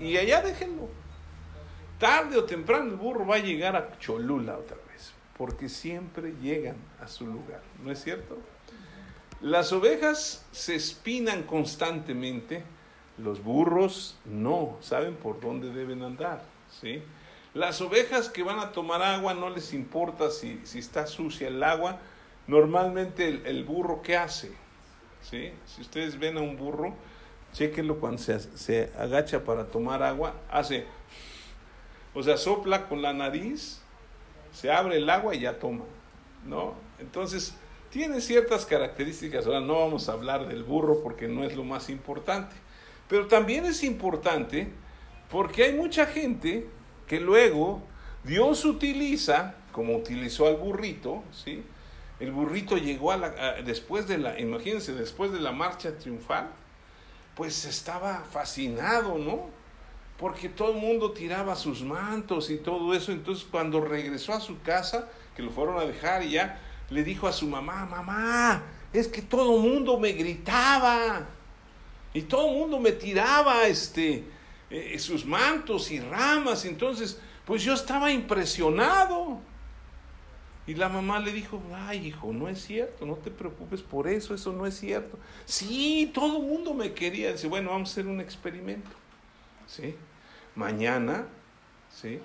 [0.00, 0.88] y allá déjenlo.
[2.00, 6.76] Tarde o temprano el burro va a llegar a Cholula otra vez, porque siempre llegan
[7.00, 8.38] a su lugar, ¿no es cierto?
[9.40, 12.64] Las ovejas se espinan constantemente,
[13.18, 17.02] los burros no, saben por dónde deben andar, ¿sí?
[17.54, 21.62] Las ovejas que van a tomar agua no les importa si, si está sucia el
[21.62, 21.98] agua,
[22.46, 24.52] normalmente el, burro ¿qué hace?
[25.22, 25.52] ¿Sí?
[25.66, 26.94] Si ustedes ven a un burro,
[27.52, 30.86] chequenlo cuando se, se agacha para tomar agua, hace
[32.14, 33.80] o sea, sopla con la nariz,
[34.52, 35.84] se abre el agua y ya toma,
[36.44, 36.74] ¿no?
[36.98, 37.54] Entonces,
[37.90, 39.46] tiene ciertas características.
[39.46, 42.56] Ahora no vamos a hablar del burro porque no es lo más importante.
[43.08, 44.72] Pero también es importante
[45.30, 46.66] porque hay mucha gente
[47.06, 47.82] que luego
[48.24, 51.62] Dios utiliza, como utilizó al burrito, ¿sí?
[52.20, 56.50] El burrito llegó a la, después de la, imagínense, después de la marcha triunfal,
[57.36, 59.58] pues estaba fascinado, ¿no?
[60.18, 63.12] porque todo el mundo tiraba sus mantos y todo eso.
[63.12, 66.60] Entonces cuando regresó a su casa, que lo fueron a dejar y ya,
[66.90, 68.62] le dijo a su mamá, mamá,
[68.92, 71.26] es que todo el mundo me gritaba
[72.12, 74.24] y todo el mundo me tiraba este,
[74.70, 76.64] eh, sus mantos y ramas.
[76.64, 79.40] Entonces, pues yo estaba impresionado.
[80.66, 84.34] Y la mamá le dijo, ay hijo, no es cierto, no te preocupes por eso,
[84.34, 85.18] eso no es cierto.
[85.46, 87.32] Sí, todo el mundo me quería.
[87.32, 88.90] Dice, bueno, vamos a hacer un experimento.
[89.66, 89.94] ¿Sí?
[90.58, 91.26] mañana,
[91.88, 92.20] ¿sí?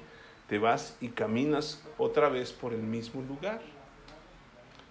[0.49, 3.61] Te vas y caminas otra vez por el mismo lugar.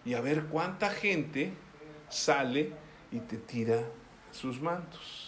[0.05, 1.53] Y a ver cuánta gente
[2.09, 2.73] sale
[3.11, 3.83] y te tira
[4.31, 5.22] sus mantos.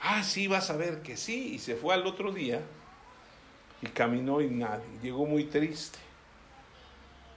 [0.00, 1.54] Ah, sí, vas a ver que sí.
[1.54, 2.60] Y se fue al otro día
[3.82, 4.84] y caminó y nadie.
[5.02, 5.98] Llegó muy triste.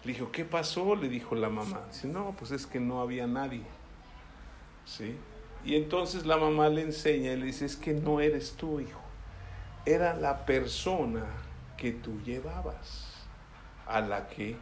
[0.04, 0.96] Le dijo, ¿qué pasó?
[0.96, 1.82] Le dijo la mamá.
[1.92, 3.64] Dice, no, pues es que no había nadie.
[4.86, 5.16] ¿Sí?
[5.66, 9.04] Y entonces la mamá le enseña y le dice, es que no eres tú, hijo
[9.86, 11.26] era la persona
[11.78, 13.26] que tú llevabas,
[13.86, 14.56] a la que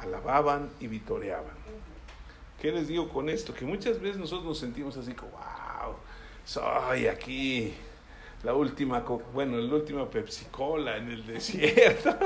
[0.00, 1.56] alababan y vitoreaban.
[2.60, 3.54] ¿Qué les digo con esto?
[3.54, 5.40] Que muchas veces nosotros nos sentimos así como, wow,
[6.48, 7.74] soy aquí
[8.42, 9.00] la última,
[9.34, 12.16] bueno, la última Pepsi Cola en el desierto.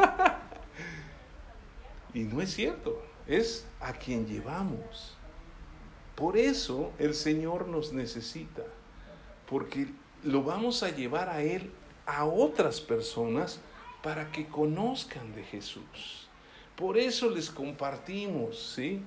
[2.14, 5.16] y no es cierto, es a quien llevamos.
[6.14, 8.62] Por eso el Señor nos necesita,
[9.48, 9.88] porque
[10.22, 11.72] lo vamos a llevar a Él
[12.06, 13.58] a otras personas
[14.04, 16.28] para que conozcan de Jesús.
[16.76, 19.02] Por eso les compartimos, ¿sí?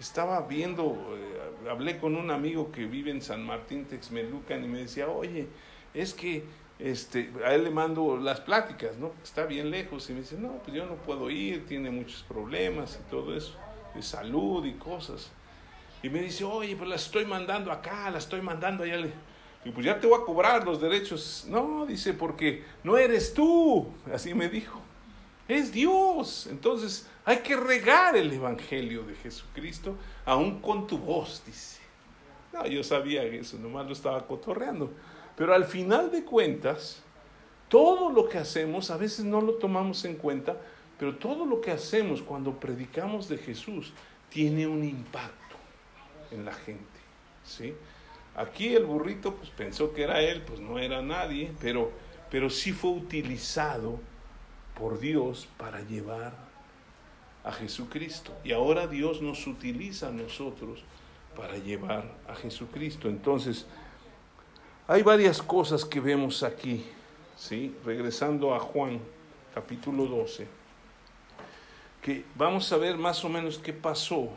[0.00, 4.78] Estaba viendo, eh, hablé con un amigo que vive en San Martín Texmelucan y me
[4.78, 5.48] decía, oye,
[5.92, 6.44] es que
[6.78, 9.12] este, a él le mando las pláticas, ¿no?
[9.22, 13.00] Está bien lejos y me dice, no, pues yo no puedo ir, tiene muchos problemas
[13.00, 13.56] y todo eso,
[13.94, 15.32] de salud y cosas.
[16.02, 18.98] Y me dice, oye, pues las estoy mandando acá, las estoy mandando allá.
[19.64, 21.46] Y pues ya te voy a cobrar los derechos.
[21.48, 23.88] No, dice, porque no eres tú.
[24.12, 24.80] Así me dijo.
[25.48, 26.46] es Dios.
[26.48, 31.78] Entonces hay que regar el Evangelio de Jesucristo, aún con tu voz, dice.
[32.54, 34.94] No, yo sabía eso, nomás lo estaba cotorreando.
[35.36, 37.02] Pero al final de cuentas,
[37.68, 40.56] todo lo que hacemos, a veces no lo tomamos en cuenta,
[40.98, 43.92] pero todo lo que hacemos cuando predicamos de Jesús
[44.30, 45.56] tiene un impacto
[46.30, 46.98] en la gente.
[47.44, 47.74] ¿sí?
[48.36, 51.92] Aquí el burrito pues, pensó que era él, pues no era nadie, pero,
[52.30, 54.00] pero sí fue utilizado
[54.74, 56.47] por Dios para llevar
[57.44, 58.32] a Jesucristo.
[58.44, 60.82] Y ahora Dios nos utiliza a nosotros
[61.36, 63.08] para llevar a Jesucristo.
[63.08, 63.66] Entonces,
[64.86, 66.84] hay varias cosas que vemos aquí,
[67.36, 67.74] ¿sí?
[67.84, 69.00] Regresando a Juan,
[69.54, 70.46] capítulo 12,
[72.02, 74.30] que vamos a ver más o menos qué pasó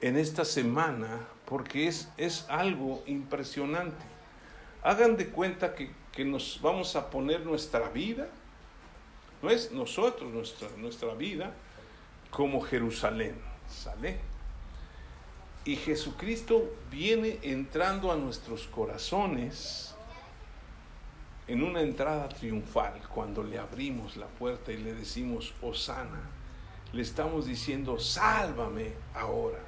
[0.00, 4.04] en esta semana, porque es, es algo impresionante.
[4.82, 8.28] Hagan de cuenta que, que nos vamos a poner nuestra vida
[9.42, 11.52] no es nosotros, nuestra, nuestra vida,
[12.30, 13.36] como Jerusalén.
[13.68, 14.18] ¿Sale?
[15.64, 19.94] Y Jesucristo viene entrando a nuestros corazones
[21.46, 26.22] en una entrada triunfal, cuando le abrimos la puerta y le decimos, Osana,
[26.92, 29.60] le estamos diciendo, sálvame ahora.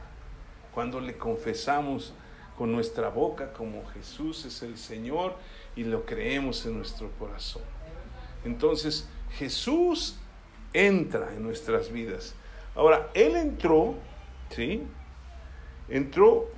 [0.72, 2.14] Cuando le confesamos
[2.56, 5.34] con nuestra boca como Jesús es el Señor
[5.74, 7.62] y lo creemos en nuestro corazón.
[8.44, 10.16] Entonces, Jesús
[10.72, 12.34] entra en nuestras vidas.
[12.80, 13.94] Ahora, Él entró,
[14.48, 14.80] ¿sí?
[15.90, 16.48] Entró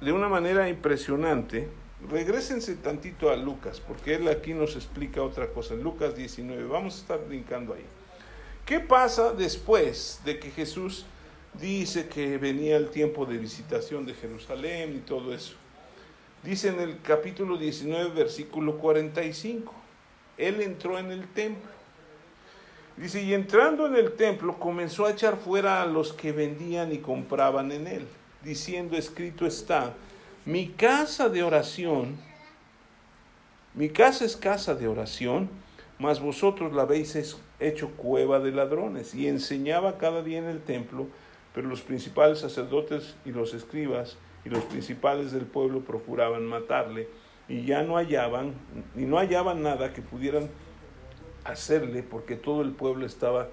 [0.00, 1.68] de una manera impresionante.
[2.08, 5.74] Regrésense tantito a Lucas, porque Él aquí nos explica otra cosa.
[5.74, 7.84] En Lucas 19, vamos a estar brincando ahí.
[8.64, 11.04] ¿Qué pasa después de que Jesús
[11.60, 15.52] dice que venía el tiempo de visitación de Jerusalén y todo eso?
[16.42, 19.74] Dice en el capítulo 19, versículo 45
[20.40, 21.70] él entró en el templo.
[23.00, 26.98] Dice, y entrando en el templo comenzó a echar fuera a los que vendían y
[26.98, 28.06] compraban en él,
[28.44, 29.94] diciendo, escrito está,
[30.44, 32.18] mi casa de oración,
[33.72, 35.48] mi casa es casa de oración,
[35.98, 39.14] mas vosotros la habéis hecho cueva de ladrones.
[39.14, 41.06] Y enseñaba cada día en el templo,
[41.54, 47.08] pero los principales sacerdotes y los escribas y los principales del pueblo procuraban matarle
[47.48, 48.52] y ya no hallaban,
[48.94, 50.50] y no hallaban nada que pudieran
[51.44, 53.48] hacerle porque todo el pueblo estaba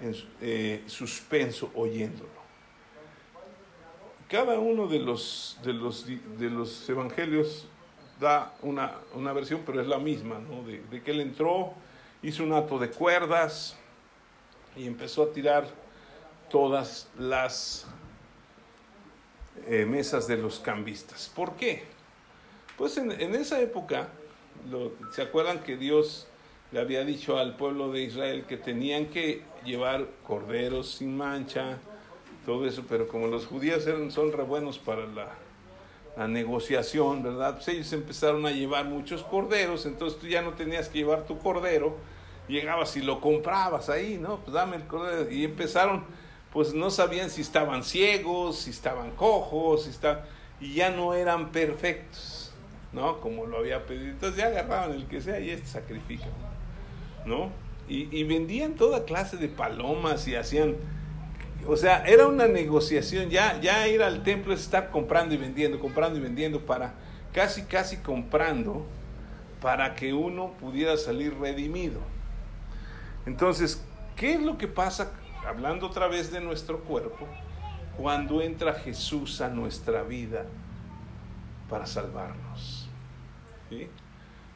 [0.00, 2.42] en eh, suspenso oyéndolo.
[4.28, 7.66] Cada uno de los, de los, de los evangelios
[8.18, 10.62] da una, una, versión, pero es la misma, ¿no?
[10.62, 11.74] de, de, que él entró,
[12.22, 13.76] hizo un acto de cuerdas
[14.76, 15.68] y empezó a tirar
[16.48, 17.86] todas las
[19.66, 21.30] eh, mesas de los cambistas.
[21.34, 21.84] ¿Por qué?
[22.76, 24.08] Pues en, esa época,
[25.12, 26.26] ¿se acuerdan que Dios
[26.72, 31.78] le había dicho al pueblo de Israel que tenían que llevar corderos sin mancha,
[32.46, 35.28] todo eso, pero como los judíos eran, son re buenos para la,
[36.16, 37.54] la negociación, ¿verdad?
[37.54, 41.38] Pues ellos empezaron a llevar muchos corderos, entonces tú ya no tenías que llevar tu
[41.38, 41.96] cordero,
[42.48, 44.38] llegabas y lo comprabas ahí, ¿no?
[44.38, 45.30] Pues dame el cordero.
[45.30, 46.04] Y empezaron,
[46.52, 50.24] pues no sabían si estaban ciegos, si estaban cojos, si estaban,
[50.60, 52.42] y ya no eran perfectos.
[52.92, 53.20] ¿no?
[53.20, 54.10] Como lo había pedido.
[54.10, 56.26] Entonces ya agarraban el que sea y este sacrifica,
[57.24, 57.50] ¿no?
[57.88, 60.76] Y, vendían toda clase de palomas y hacían,
[61.66, 65.78] o sea, era una negociación, ya, ya ir al templo es estar comprando y vendiendo,
[65.78, 66.94] comprando y vendiendo para,
[67.34, 68.86] casi, casi comprando
[69.60, 72.00] para que uno pudiera salir redimido.
[73.26, 73.84] Entonces,
[74.16, 75.12] ¿qué es lo que pasa,
[75.46, 77.26] hablando otra vez de nuestro cuerpo,
[77.98, 80.46] cuando entra Jesús a nuestra vida
[81.68, 82.88] para salvarnos?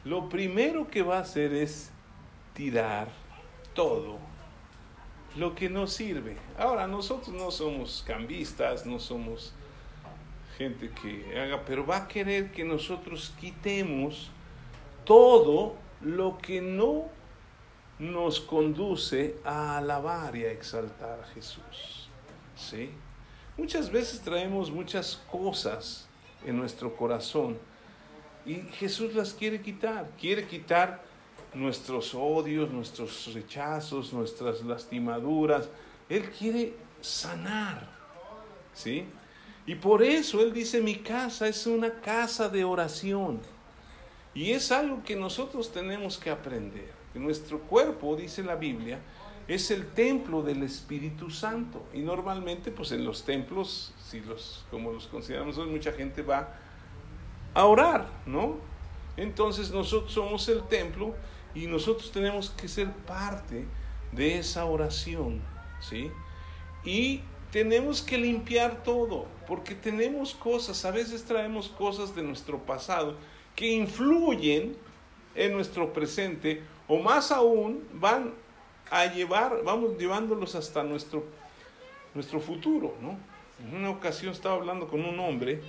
[0.03, 1.91] Lo primero que va a hacer es
[2.57, 3.07] tirar
[3.75, 4.17] todo
[5.35, 6.35] lo que nos sirve.
[6.57, 9.53] Ahora, nosotros no somos cambistas, no somos
[10.57, 14.31] gente que haga, pero va a querer que nosotros quitemos
[15.05, 17.05] todo lo que no
[17.99, 22.09] nos conduce a alabar y a exaltar a Jesús.
[22.55, 22.89] ¿Sí?
[23.55, 26.07] Muchas veces traemos muchas cosas
[26.43, 27.59] en nuestro corazón
[28.47, 31.06] y Jesús las quiere quitar, quiere quitar
[31.57, 35.69] nuestros odios, nuestros rechazos, nuestras lastimaduras.
[36.09, 37.87] Él quiere sanar,
[38.73, 39.05] ¿sí?
[39.65, 43.41] Y por eso Él dice, mi casa es una casa de oración.
[44.33, 46.91] Y es algo que nosotros tenemos que aprender.
[47.11, 48.99] Que nuestro cuerpo, dice la Biblia,
[49.47, 51.83] es el templo del Espíritu Santo.
[51.93, 56.53] Y normalmente, pues en los templos, si los, como los consideramos hoy, mucha gente va
[57.53, 58.57] a orar, ¿no?
[59.17, 61.15] Entonces nosotros somos el templo
[61.55, 63.65] y nosotros tenemos que ser parte
[64.11, 65.41] de esa oración,
[65.79, 66.11] ¿sí?
[66.83, 67.21] Y
[67.51, 73.15] tenemos que limpiar todo, porque tenemos cosas, a veces traemos cosas de nuestro pasado
[73.55, 74.77] que influyen
[75.35, 78.33] en nuestro presente o más aún van
[78.89, 81.25] a llevar, vamos llevándolos hasta nuestro,
[82.13, 83.17] nuestro futuro, ¿no?
[83.59, 85.61] En una ocasión estaba hablando con un hombre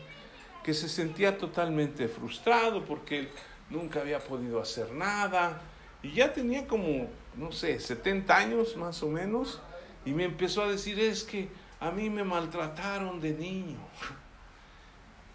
[0.63, 3.29] que se sentía totalmente frustrado porque
[3.71, 5.61] nunca había podido hacer nada
[6.03, 9.61] y ya tenía como, no sé, 70 años más o menos
[10.05, 11.49] y me empezó a decir, es que
[11.81, 13.79] a mí me maltrataron de niño.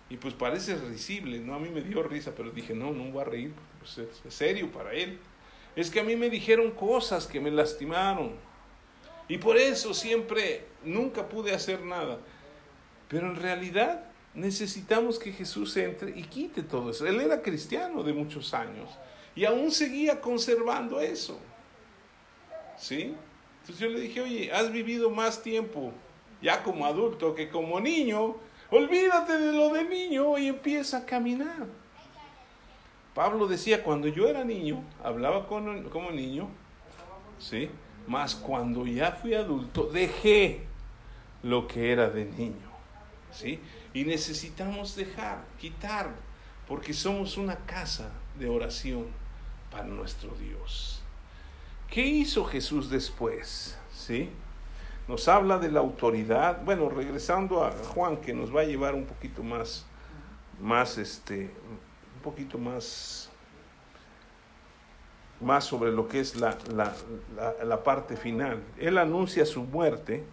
[0.09, 1.55] Y pues parece risible, ¿no?
[1.55, 4.71] A mí me dio risa, pero dije, no, no voy a reír, pues es serio
[4.71, 5.17] para él.
[5.75, 8.34] Es que a mí me dijeron cosas que me lastimaron.
[9.27, 12.19] Y por eso siempre, nunca pude hacer nada.
[13.07, 14.03] Pero en realidad
[14.34, 17.05] necesitamos que Jesús entre y quite todo eso.
[17.05, 18.89] Él era cristiano de muchos años
[19.36, 21.39] y aún seguía conservando eso.
[22.77, 23.15] ¿Sí?
[23.61, 25.93] Entonces yo le dije, oye, has vivido más tiempo
[26.41, 28.36] ya como adulto que como niño,
[28.69, 31.67] olvídate de lo de niño y empieza a caminar.
[33.15, 36.49] Pablo decía, cuando yo era niño, hablaba como, niño,
[37.39, 37.69] ¿sí?
[38.07, 40.65] Más cuando ya fui adulto, dejé
[41.43, 42.69] lo que era de niño,
[43.31, 43.59] ¿sí?
[43.93, 46.09] Y necesitamos dejar, quitar,
[46.67, 49.07] porque somos una casa de oración
[49.71, 51.01] para nuestro Dios.
[51.89, 53.77] ¿Qué hizo Jesús después?
[53.93, 54.29] ¿Sí?
[55.07, 56.63] nos habla de la autoridad.
[56.63, 59.85] Bueno, regresando a Juan, que nos va a llevar un poquito más,
[60.61, 61.51] más este,
[62.15, 63.29] un poquito más,
[65.41, 66.93] más sobre lo que es la, la,
[67.63, 68.63] la, parte final.
[68.77, 70.23] Él anuncia su muerte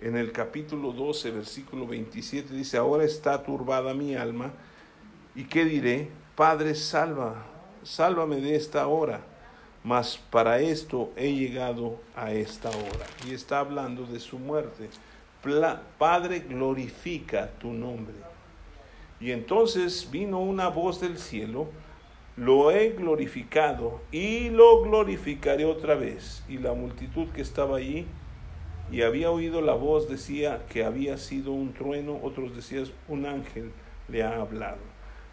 [0.00, 4.52] en el capítulo 12, versículo 27, dice, ahora está turbada mi alma,
[5.34, 6.10] ¿y qué diré?
[6.34, 7.46] Padre, salva,
[7.82, 9.34] sálvame de esta hora
[9.84, 13.06] mas para esto he llegado a esta hora.
[13.28, 14.88] Y está hablando de su muerte.
[15.98, 18.14] Padre, glorifica tu nombre.
[19.20, 21.68] Y entonces vino una voz del cielo,
[22.36, 26.42] lo he glorificado y lo glorificaré otra vez.
[26.48, 28.06] Y la multitud que estaba allí
[28.90, 33.72] y había oído la voz decía que había sido un trueno, otros decían un ángel
[34.08, 34.78] le ha hablado.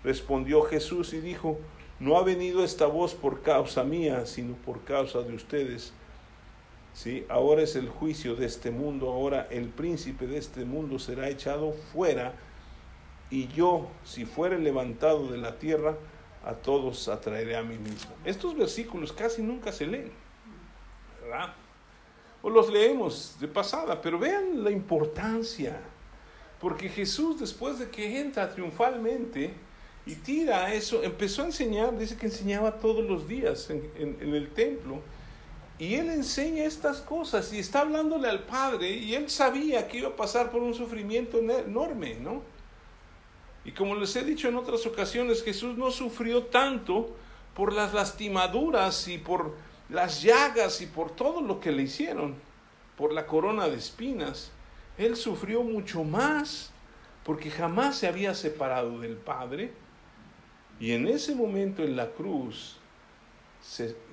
[0.04, 1.60] Respondió Jesús y dijo,
[2.00, 5.94] no ha venido esta voz por causa mía, sino por causa de ustedes.
[6.94, 7.26] ¿Sí?
[7.30, 11.72] Ahora es el juicio de este mundo, ahora el príncipe de este mundo será echado
[11.72, 12.34] fuera,
[13.30, 15.96] y yo, si fuere levantado de la tierra,
[16.44, 18.12] a todos atraeré a mí mismo.
[18.26, 20.12] Estos versículos casi nunca se leen,
[21.22, 21.54] ¿verdad?
[22.42, 25.80] O los leemos de pasada, pero vean la importancia,
[26.60, 29.54] porque Jesús después de que entra triunfalmente,
[30.06, 35.00] y tira eso, empezó a enseñar, dice que enseñaba todos los días en, el templo.
[35.78, 40.10] Y él enseña estas cosas y está hablándole al Padre y él sabía que iba
[40.10, 42.44] a pasar por un sufrimiento enorme, ¿no?
[43.64, 47.16] Y como les he dicho en otras ocasiones, Jesús no sufrió tanto
[47.56, 49.56] por las lastimaduras y por
[49.92, 52.36] las llagas y por todo lo que le hicieron,
[52.98, 54.52] por la corona de espinas.
[54.98, 56.72] Él sufrió mucho más
[57.24, 59.74] porque jamás se había separado del Padre
[60.80, 62.78] y en ese momento en la cruz,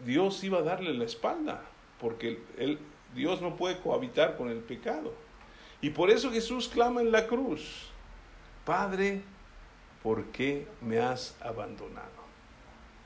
[0.04, 1.62] Dios iba a darle la espalda,
[1.98, 2.42] porque
[3.14, 5.14] Dios no puede cohabitar con el pecado.
[5.80, 7.88] Y por eso Jesús clama en la cruz,
[8.66, 9.22] Padre,
[10.02, 12.17] ¿por qué me has abandonado?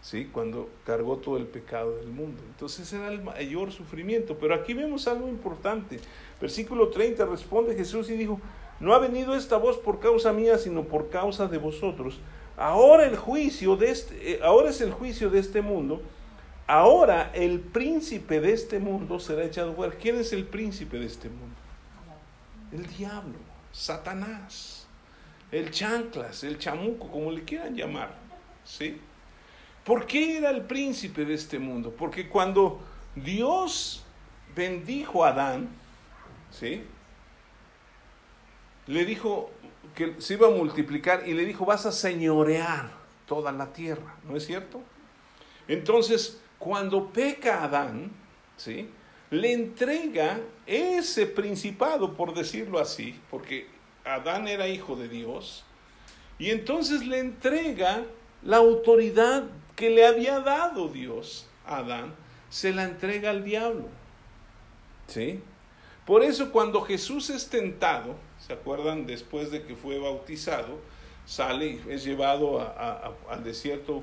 [0.03, 0.29] ¿Sí?
[0.33, 2.43] Cuando cargó todo el pecado del mundo.
[2.49, 4.37] Entonces era el mayor sufrimiento.
[4.39, 6.01] Pero aquí vemos algo importante.
[6.41, 8.41] Versículo 30 responde Jesús y dijo,
[8.81, 12.19] no ha venido esta voz por causa mía, sino por causa de vosotros
[12.57, 16.03] Ahora el juicio de este, eh, ahora es el juicio de este mundo.
[16.67, 19.95] Ahora el príncipe de este mundo será echado fuera.
[19.95, 21.57] ¿Quién es el príncipe de este mundo?
[22.71, 23.39] El diablo,
[23.73, 24.87] Satanás,
[25.51, 28.15] el chanclas, el chamuco, como le quieran llamar.
[28.65, 29.01] ¿Sí?
[29.85, 31.95] ¿Por qué era el príncipe de este mundo?
[31.97, 32.81] Porque cuando
[33.15, 34.05] Dios
[34.55, 35.69] bendijo a Adán,
[36.51, 36.85] ¿sí?
[38.87, 39.51] Le dijo,
[39.95, 42.91] que se iba a multiplicar y le dijo, vas a señorear
[43.27, 44.81] toda la tierra, ¿no es cierto?
[45.69, 48.11] Entonces, cuando peca Adán,
[48.57, 48.89] ¿sí?
[49.31, 53.67] le entrega ese principado, por decirlo así, porque
[54.05, 55.65] Adán era hijo de Dios,
[56.39, 58.05] y entonces le entrega
[58.43, 59.45] la autoridad
[59.77, 62.15] que le había dado Dios a Adán,
[62.51, 63.89] se la entrega al diablo.
[65.07, 65.41] ¿Sí?
[66.07, 68.17] Por eso cuando Jesús es tentado,
[68.47, 69.07] ¿Se acuerdan?
[69.07, 70.81] Después de que fue bautizado,
[71.27, 74.03] sale y es llevado al desierto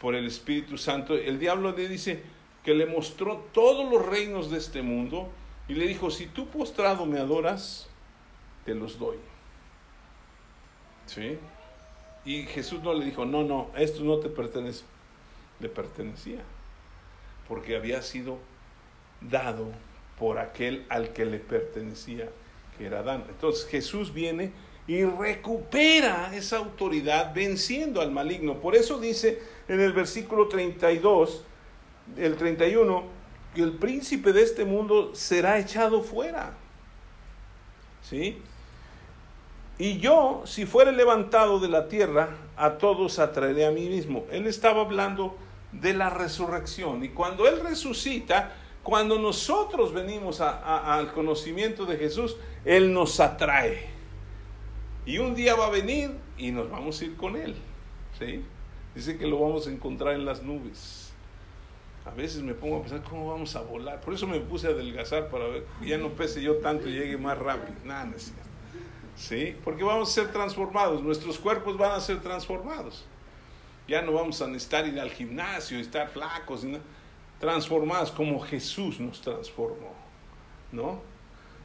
[0.00, 1.14] por el Espíritu Santo.
[1.14, 2.22] El diablo le dice,
[2.64, 5.28] que le mostró todos los reinos de este mundo
[5.68, 7.88] y le dijo, si tú postrado me adoras,
[8.64, 9.18] te los doy.
[11.04, 11.38] ¿Sí?
[12.24, 14.84] Y Jesús no le dijo, no, no, esto no te pertenece.
[15.60, 16.40] Le pertenecía,
[17.48, 18.38] porque había sido
[19.20, 19.68] dado
[20.18, 22.28] por aquel al que le pertenecía,
[22.76, 23.24] que era Adán.
[23.28, 24.52] Entonces Jesús viene
[24.86, 28.60] y recupera esa autoridad venciendo al maligno.
[28.60, 31.44] Por eso dice en el versículo 32,
[32.16, 33.04] el 31,
[33.54, 36.54] que el príncipe de este mundo será echado fuera.
[38.02, 38.40] ¿Sí?
[39.78, 44.24] Y yo, si fuere levantado de la tierra, a todos atraeré a mí mismo.
[44.30, 45.36] Él estaba hablando
[45.72, 47.04] de la resurrección.
[47.04, 53.86] Y cuando Él resucita, cuando nosotros venimos al conocimiento de Jesús, Él nos atrae.
[55.04, 57.54] Y un día va a venir y nos vamos a ir con Él.
[58.18, 58.44] ¿sí?
[58.94, 61.12] Dice que lo vamos a encontrar en las nubes.
[62.04, 64.00] A veces me pongo a pensar cómo vamos a volar.
[64.00, 66.92] Por eso me puse a adelgazar para ver que ya no pese yo tanto y
[66.92, 67.76] llegue más rápido.
[67.84, 68.16] Nada, no.
[69.16, 69.56] ¿Sí?
[69.64, 71.02] Porque vamos a ser transformados.
[71.02, 73.04] Nuestros cuerpos van a ser transformados.
[73.88, 76.66] Ya no vamos a necesitar ir al gimnasio estar flacos,
[77.38, 79.94] transformados como Jesús nos transformó.
[80.72, 81.00] ¿No?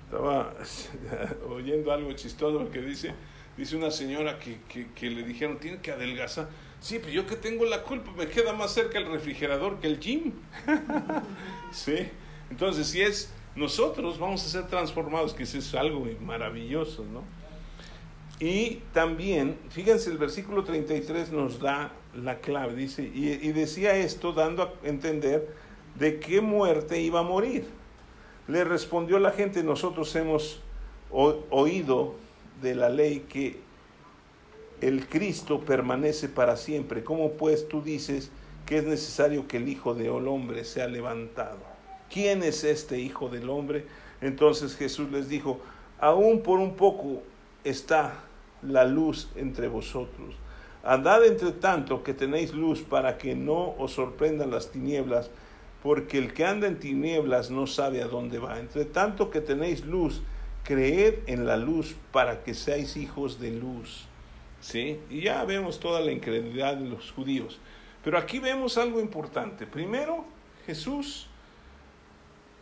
[0.06, 0.54] Estaba
[1.50, 3.14] oyendo algo chistoso que dice,
[3.58, 4.60] dice una señora que,
[4.94, 6.50] que, le dijeron, tiene que adelgazar.
[6.80, 10.00] Sí, pero yo que tengo la culpa, me queda más cerca el refrigerador que el
[10.00, 10.34] gym.
[11.72, 12.10] sí,
[12.50, 17.24] entonces si es nosotros, vamos a ser transformados, que eso es algo maravilloso, ¿no?
[18.42, 24.34] Y también, fíjense, el versículo 33 nos da la clave, dice, y, y decía esto
[24.34, 25.48] dando a entender
[26.00, 27.68] de qué muerte iba a morir.
[28.48, 30.60] Le respondió la gente, nosotros hemos
[31.12, 32.16] oído
[32.64, 33.60] de la ley que
[34.82, 37.04] el Cristo permanece para siempre.
[37.04, 38.32] ¿Cómo pues tú dices
[38.66, 41.60] que es necesario que el Hijo del Hombre sea levantado?
[42.10, 43.86] ¿Quién es este Hijo del Hombre?
[44.20, 45.60] Entonces Jesús les dijo,
[46.00, 47.22] aún por un poco
[47.64, 48.24] está
[48.62, 50.36] la luz entre vosotros.
[50.84, 55.30] Andad entre tanto que tenéis luz para que no os sorprendan las tinieblas
[55.84, 58.60] porque el que anda en tinieblas no sabe a dónde va.
[58.60, 60.22] Entre tanto que tenéis luz,
[60.64, 64.06] creed en la luz para que seáis hijos de luz.
[64.60, 65.00] ¿Sí?
[65.10, 67.60] Y ya vemos toda la incredulidad de los judíos.
[68.04, 69.66] Pero aquí vemos algo importante.
[69.66, 70.24] Primero,
[70.68, 71.28] Jesús,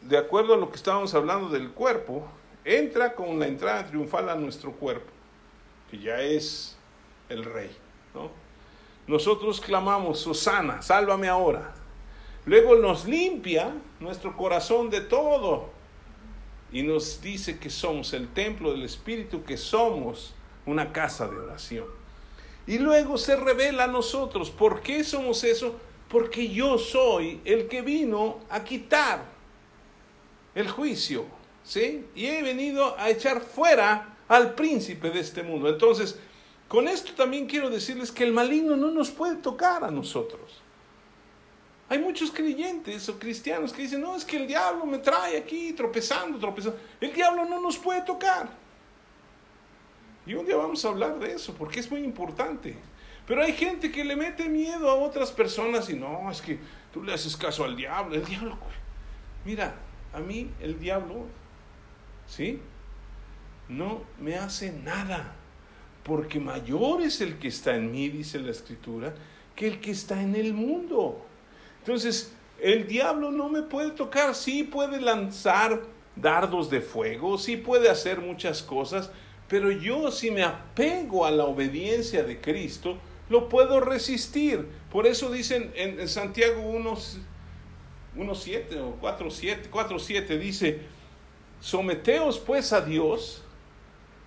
[0.01, 2.25] de acuerdo a lo que estábamos hablando del cuerpo,
[2.63, 5.11] entra con la entrada triunfal a nuestro cuerpo,
[5.89, 6.77] que ya es
[7.29, 7.71] el rey.
[8.13, 8.31] ¿no?
[9.07, 11.73] Nosotros clamamos, Susana, sálvame ahora.
[12.45, 15.69] Luego nos limpia nuestro corazón de todo
[16.71, 20.33] y nos dice que somos el templo del Espíritu, que somos
[20.65, 21.85] una casa de oración.
[22.67, 24.51] Y luego se revela a nosotros.
[24.51, 25.79] ¿Por qué somos eso?
[26.07, 29.25] Porque yo soy el que vino a quitar
[30.53, 31.25] el juicio,
[31.63, 32.05] ¿sí?
[32.13, 35.67] Y he venido a echar fuera al príncipe de este mundo.
[35.67, 36.17] Entonces,
[36.69, 40.61] con esto también quiero decirles que el maligno no nos puede tocar a nosotros.
[41.89, 45.73] Hay muchos creyentes o cristianos que dicen, no, es que el diablo me trae aquí
[45.73, 46.79] tropezando, tropezando.
[47.01, 48.47] El diablo no nos puede tocar.
[50.27, 52.77] Y un día vamos a hablar de eso, porque es muy importante.
[53.25, 56.59] Pero hay gente que le mete miedo a otras personas y no, es que
[56.93, 58.15] tú le haces caso al diablo.
[58.15, 58.59] El diablo,
[59.43, 59.75] mira,
[60.13, 61.25] a mí el diablo,
[62.27, 62.61] ¿sí?
[63.69, 65.35] No me hace nada,
[66.03, 69.13] porque mayor es el que está en mí, dice la escritura,
[69.55, 71.25] que el que está en el mundo.
[71.79, 75.81] Entonces, el diablo no me puede tocar, sí puede lanzar
[76.15, 79.11] dardos de fuego, sí puede hacer muchas cosas,
[79.47, 82.97] pero yo si me apego a la obediencia de Cristo,
[83.29, 84.67] lo puedo resistir.
[84.91, 90.81] Por eso dicen en, Santiago 1.7 o 4.7, 4.7 dice,
[91.59, 93.43] someteos pues a Dios,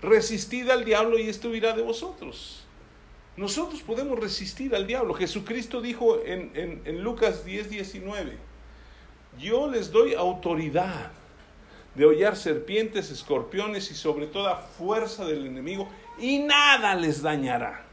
[0.03, 2.65] resistid al diablo y esto irá de vosotros.
[3.37, 5.15] Nosotros podemos resistir al diablo.
[5.15, 8.37] Jesucristo dijo en, Lucas 10, 19,
[9.39, 11.13] yo les doy autoridad
[11.95, 15.89] de hollar serpientes, escorpiones y sobre toda fuerza del enemigo
[16.19, 17.87] y nada les dañará.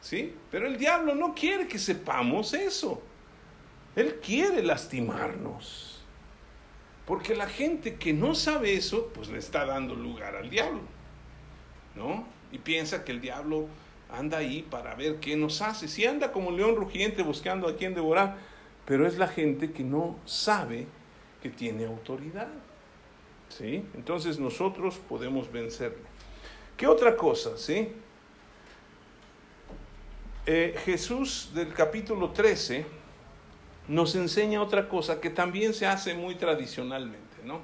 [0.00, 0.34] ¿Sí?
[0.50, 3.00] Pero el diablo no quiere que sepamos eso.
[3.94, 6.00] Él quiere lastimarnos.
[7.06, 10.82] Porque la gente que no sabe eso, pues le está dando lugar al diablo.
[11.94, 12.24] ¿No?
[12.50, 13.66] Y piensa que el diablo
[14.10, 15.88] anda ahí para ver qué nos hace.
[15.88, 18.36] Si anda como león rugiente buscando a quien devorar,
[18.84, 20.86] pero es la gente que no sabe
[21.42, 22.48] que tiene autoridad.
[23.48, 23.84] ¿Sí?
[23.94, 26.04] Entonces nosotros podemos vencerle.
[26.76, 27.58] ¿Qué otra cosa?
[27.58, 27.92] ¿Sí?
[30.46, 32.84] Eh, Jesús del capítulo 13
[33.88, 37.60] nos enseña otra cosa que también se hace muy tradicionalmente, ¿no?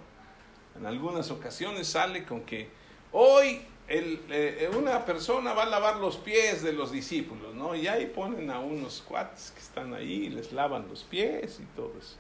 [0.77, 2.69] En algunas ocasiones sale con que
[3.11, 7.75] hoy eh, una persona va a lavar los pies de los discípulos, ¿no?
[7.75, 11.65] Y ahí ponen a unos cuates que están ahí y les lavan los pies y
[11.75, 12.17] todo eso.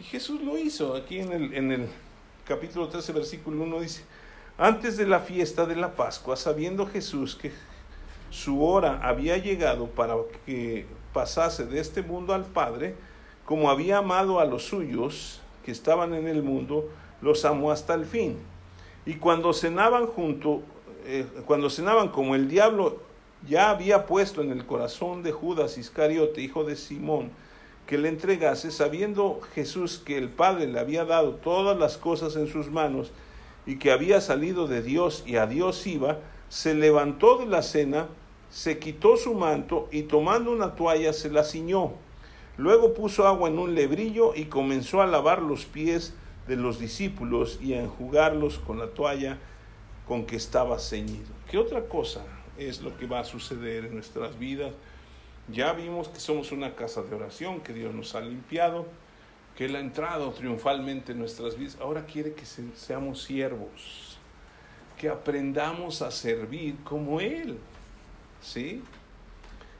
[0.00, 0.96] Y Jesús lo hizo.
[0.96, 1.88] Aquí en el, en el
[2.46, 4.04] capítulo 13, versículo 1 dice,
[4.56, 7.52] antes de la fiesta de la Pascua, sabiendo Jesús que
[8.30, 10.14] su hora había llegado para
[10.46, 12.94] que pasase de este mundo al Padre,
[13.44, 16.90] como había amado a los suyos que estaban en el mundo,
[17.20, 18.38] los amó hasta el fin.
[19.06, 20.62] Y cuando cenaban junto,
[21.04, 22.98] eh, cuando cenaban como el diablo
[23.46, 27.30] ya había puesto en el corazón de Judas Iscariote, hijo de Simón,
[27.86, 32.46] que le entregase, sabiendo Jesús que el Padre le había dado todas las cosas en
[32.46, 33.12] sus manos
[33.66, 38.08] y que había salido de Dios y a Dios iba, se levantó de la cena,
[38.50, 41.92] se quitó su manto y tomando una toalla se la ciñó.
[42.56, 46.14] Luego puso agua en un lebrillo y comenzó a lavar los pies
[46.46, 49.38] de los discípulos y a enjugarlos con la toalla
[50.06, 51.32] con que estaba ceñido.
[51.50, 52.24] ¿Qué otra cosa
[52.58, 54.72] es lo que va a suceder en nuestras vidas?
[55.48, 58.86] Ya vimos que somos una casa de oración, que Dios nos ha limpiado,
[59.56, 61.78] que Él ha entrado triunfalmente en nuestras vidas.
[61.80, 64.18] Ahora quiere que seamos siervos,
[64.98, 67.58] que aprendamos a servir como Él.
[68.42, 68.82] ¿Sí?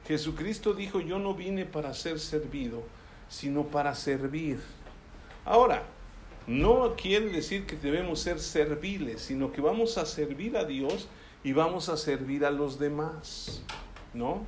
[0.07, 2.83] Jesucristo dijo, yo no vine para ser servido,
[3.27, 4.59] sino para servir.
[5.45, 5.83] Ahora,
[6.47, 11.07] no quiere decir que debemos ser serviles, sino que vamos a servir a Dios
[11.43, 13.63] y vamos a servir a los demás,
[14.13, 14.43] ¿no?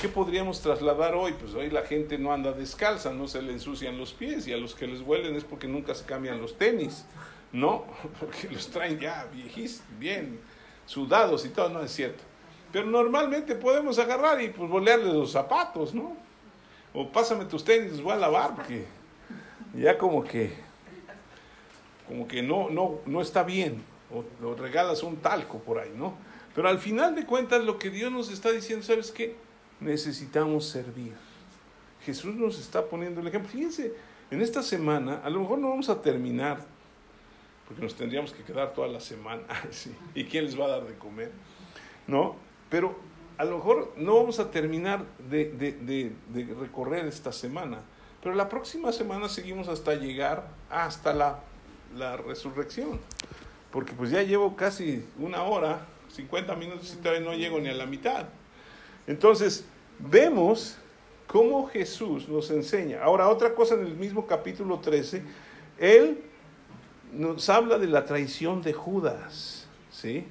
[0.00, 1.34] ¿Qué podríamos trasladar hoy?
[1.34, 4.56] Pues hoy la gente no anda descalza, no se le ensucian los pies y a
[4.56, 7.04] los que les huelen es porque nunca se cambian los tenis,
[7.52, 7.84] ¿no?
[8.20, 10.40] Porque los traen ya viejís, bien
[10.86, 12.22] sudados y todo, no es cierto.
[12.72, 16.16] Pero normalmente podemos agarrar y pues bolearles los zapatos, ¿no?
[16.94, 18.86] O pásame tus tenis, los voy a lavar porque
[19.74, 20.69] ya como que
[22.10, 26.14] como que no, no, no está bien, o, regalas un talco por ahí, ¿no?
[26.56, 29.36] Pero al final de cuentas lo que Dios nos está diciendo, ¿sabes qué?
[29.78, 31.12] Necesitamos servir.
[32.04, 33.48] Jesús nos está poniendo el ejemplo.
[33.48, 33.94] Fíjense,
[34.32, 36.66] en esta semana, a lo mejor no vamos a terminar,
[37.68, 39.44] porque nos tendríamos que quedar toda la semana,
[40.16, 41.30] ¿y quién les va a dar de comer?
[42.08, 42.34] ¿No?
[42.70, 42.98] Pero
[43.38, 47.82] a lo mejor no vamos a terminar de, de, de recorrer esta semana,
[48.20, 51.44] pero la próxima semana seguimos hasta llegar hasta la
[51.96, 53.00] la resurrección.
[53.70, 57.74] Porque pues ya llevo casi una hora, 50 minutos y todavía no llego ni a
[57.74, 58.26] la mitad.
[59.06, 59.64] Entonces,
[59.98, 60.76] vemos
[61.26, 63.02] cómo Jesús nos enseña.
[63.02, 65.22] Ahora, otra cosa en el mismo capítulo 13,
[65.78, 66.22] Él
[67.12, 70.26] nos habla de la traición de Judas, ¿sí?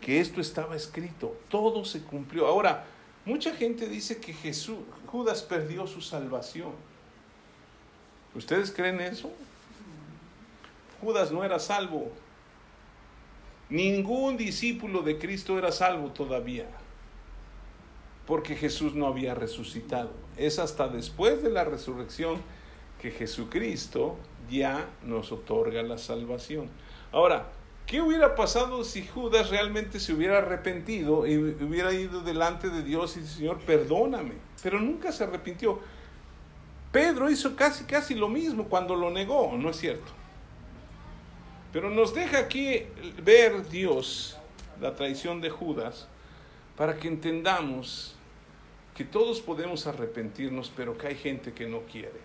[0.00, 2.46] Que esto estaba escrito, todo se cumplió.
[2.46, 2.84] Ahora,
[3.24, 6.72] mucha gente dice que Jesús, Judas perdió su salvación.
[8.34, 9.30] ¿Ustedes creen eso?
[11.00, 12.10] Judas no era salvo.
[13.68, 16.66] Ningún discípulo de Cristo era salvo todavía,
[18.26, 20.10] porque Jesús no había resucitado.
[20.36, 22.40] Es hasta después de la resurrección
[23.00, 24.16] que Jesucristo
[24.50, 26.68] ya nos otorga la salvación.
[27.12, 27.52] Ahora,
[27.86, 33.16] ¿qué hubiera pasado si Judas realmente se hubiera arrepentido y hubiera ido delante de Dios
[33.16, 34.32] y dicho, Señor, perdóname?
[34.62, 35.78] Pero nunca se arrepintió.
[36.90, 40.19] Pedro hizo casi, casi lo mismo cuando lo negó, ¿no es cierto?
[41.72, 42.84] Pero nos deja aquí
[43.22, 44.36] ver Dios
[44.80, 46.08] la traición de Judas
[46.76, 48.16] para que entendamos
[48.94, 52.20] que todos podemos arrepentirnos, pero que hay gente que no quiere.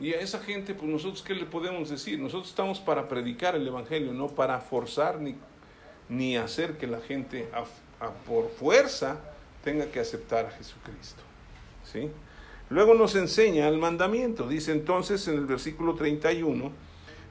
[0.00, 2.18] Y a esa gente, pues nosotros, ¿qué le podemos decir?
[2.18, 5.36] Nosotros estamos para predicar el Evangelio, no para forzar ni,
[6.08, 7.48] ni hacer que la gente
[8.26, 9.20] por fuerza
[9.62, 11.22] tenga que aceptar a Jesucristo.
[11.84, 12.10] ¿sí?
[12.70, 14.48] Luego nos enseña el mandamiento.
[14.48, 16.72] Dice entonces en el versículo 31,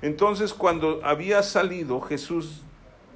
[0.02, 2.62] entonces cuando había salido Jesús,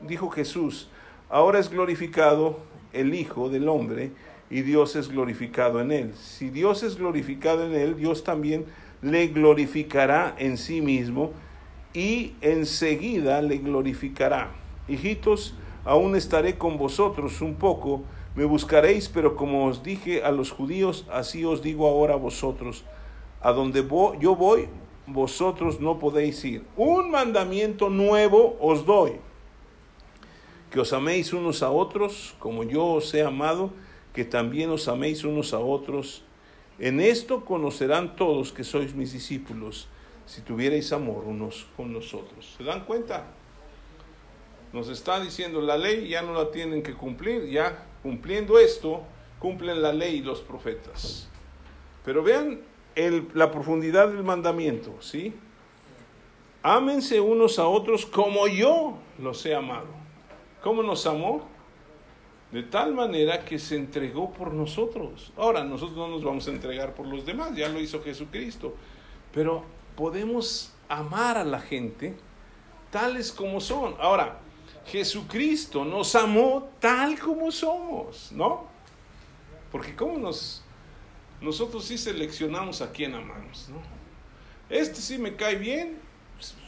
[0.08, 0.90] dijo Jesús,
[1.30, 2.60] ahora es glorificado
[2.92, 4.12] el Hijo del Hombre
[4.50, 6.14] y Dios es glorificado en él.
[6.16, 8.66] Si Dios es glorificado en él, Dios también
[9.02, 11.32] le glorificará en sí mismo
[11.94, 14.52] y enseguida le glorificará.
[14.88, 15.56] Hijitos,
[15.86, 18.04] aún estaré con vosotros un poco,
[18.36, 22.84] me buscaréis, pero como os dije a los judíos, así os digo ahora a vosotros.
[23.42, 23.86] A donde
[24.20, 24.70] yo voy,
[25.08, 26.64] vosotros no podéis ir.
[26.76, 29.20] Un mandamiento nuevo os doy,
[30.72, 33.72] que os améis unos a otros como yo os he amado,
[34.14, 36.24] que también os améis unos a otros.
[36.80, 39.88] En esto conocerán todos que sois mis discípulos,
[40.26, 42.56] si tuvierais amor unos con nosotros.
[42.58, 43.28] ¿Se dan cuenta?
[44.72, 49.04] Nos está diciendo la ley, ya no la tienen que cumplir, ya cumpliendo esto,
[49.38, 51.30] cumplen la ley y los profetas.
[52.04, 52.62] Pero vean
[52.96, 55.34] la profundidad del mandamiento, ¿sí?
[56.62, 59.88] Ámense unos a otros como yo los he amado.
[60.62, 61.48] ¿Cómo nos amó?
[62.52, 65.34] De tal manera que se entregó por nosotros.
[65.36, 68.76] Ahora, nosotros no nos vamos a entregar por los demás, ya lo hizo Jesucristo.
[69.34, 69.64] Pero
[69.96, 72.16] podemos amar a la gente
[72.92, 73.96] tales como son.
[74.00, 74.40] Ahora,
[74.86, 78.66] Jesucristo nos amó tal como somos, ¿no?
[79.72, 80.63] Porque como nos
[81.44, 83.82] nosotros sí seleccionamos a quién amamos, ¿no?
[84.70, 86.00] Este sí me cae bien,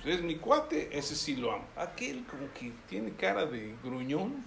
[0.03, 1.65] es mi cuate, ese sí lo amo.
[1.78, 4.45] Aquel como que tiene cara de gruñón,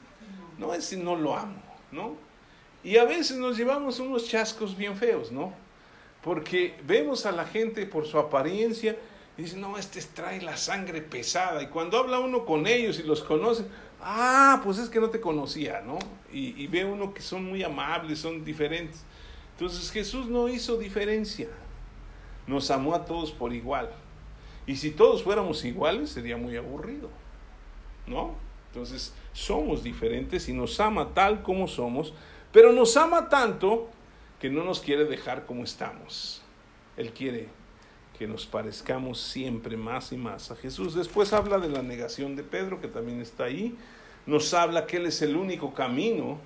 [0.58, 2.14] no, ese no lo amo, ¿no?
[2.84, 5.54] Y a veces nos llevamos unos chascos bien feos, ¿no?
[6.22, 8.96] Porque vemos a la gente por su apariencia
[9.38, 11.62] y dicen, no, este trae la sangre pesada.
[11.62, 13.64] Y cuando habla uno con ellos y los conoce,
[14.02, 15.98] ah, pues es que no te conocía, ¿no?
[16.30, 19.04] Y ve uno que son muy amables, son diferentes.
[19.58, 21.48] Entonces Jesús no hizo diferencia,
[22.46, 23.90] nos amó a todos por igual.
[24.68, 27.10] Y si todos fuéramos iguales sería muy aburrido,
[28.06, 28.36] ¿no?
[28.68, 32.14] Entonces somos diferentes y nos ama tal como somos,
[32.52, 33.88] pero nos ama tanto
[34.38, 36.40] que no nos quiere dejar como estamos.
[36.96, 37.48] Él quiere
[38.16, 40.94] que nos parezcamos siempre más y más a Jesús.
[40.94, 43.76] Después habla de la negación de Pedro, que también está ahí.
[44.24, 46.38] Nos habla que Él es el único camino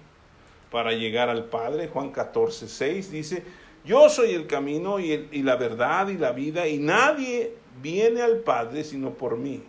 [0.72, 1.88] para llegar al Padre.
[1.92, 3.44] Juan 14, 6 dice,
[3.84, 8.38] yo soy el camino y, y, la verdad y la vida y nadie viene al
[8.38, 9.62] Padre sino por mí.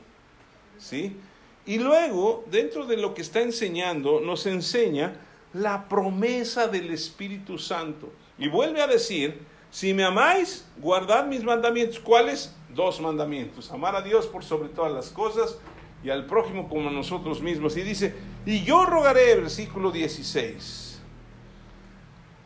[0.80, 1.16] ¿Sí?
[1.66, 5.16] Y luego, dentro de lo que está enseñando, nos enseña
[5.54, 8.12] la promesa del Espíritu Santo.
[8.38, 9.40] Y vuelve a decir,
[9.70, 12.00] si me amáis, guardad mis mandamientos.
[12.00, 12.56] ¿Cuáles?
[12.74, 13.72] Dos mandamientos.
[13.72, 15.58] Amar a Dios por sobre todas las cosas
[16.04, 17.78] y al prójimo como a nosotros mismos.
[17.78, 18.14] Y dice,
[18.46, 20.93] y yo rogaré, versículo 16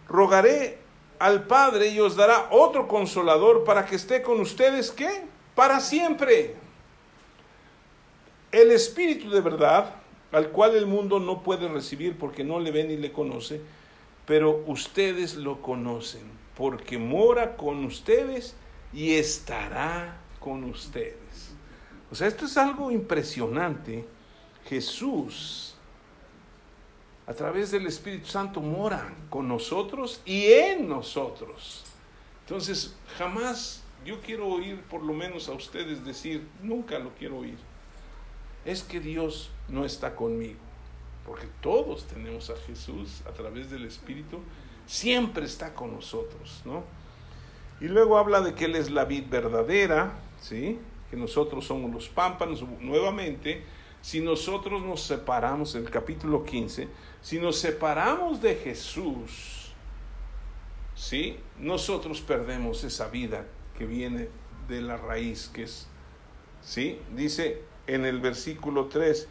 [0.08, 0.80] rogaré
[1.20, 5.24] al Padre y os dará otro consolador para que esté con ustedes, ¿qué?
[5.56, 6.56] Para siempre.
[8.52, 9.96] El Espíritu de verdad,
[10.32, 13.62] al cual el mundo no puede recibir porque no le ve ni le conoce,
[14.26, 16.24] pero ustedes lo conocen,
[16.56, 18.56] porque mora con ustedes
[18.94, 21.56] y estará con ustedes.
[22.12, 24.06] O sea, esto es algo impresionante.
[24.66, 25.77] Jesús
[27.28, 31.84] a través del Espíritu Santo mora con nosotros y en nosotros.
[32.46, 37.58] Entonces, jamás yo quiero oír, por lo menos a ustedes decir, nunca lo quiero oír,
[38.64, 40.60] es que Dios no está conmigo,
[41.26, 44.40] porque todos tenemos a Jesús a través del Espíritu,
[44.86, 46.86] siempre está con nosotros, ¿no?
[47.82, 50.80] Y luego habla de que Él es la vid verdadera, ¿sí?
[51.12, 53.64] Que nosotros somos los pámpanos, nuevamente,
[54.02, 56.88] si nosotros nos separamos, en el capítulo 15,
[57.22, 59.74] si nos separamos de Jesús,
[60.96, 61.38] ¿sí?
[61.60, 63.46] nosotros perdemos esa vida
[63.78, 64.30] que viene
[64.68, 65.88] de la raíz, que es,
[66.62, 67.00] ¿sí?
[67.16, 69.28] dice en el versículo 3,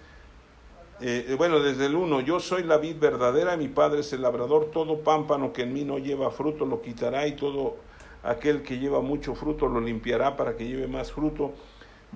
[1.01, 4.71] eh, bueno, desde el 1, yo soy la vid verdadera, mi padre es el labrador,
[4.71, 7.77] todo pámpano que en mí no lleva fruto lo quitará y todo
[8.23, 11.53] aquel que lleva mucho fruto lo limpiará para que lleve más fruto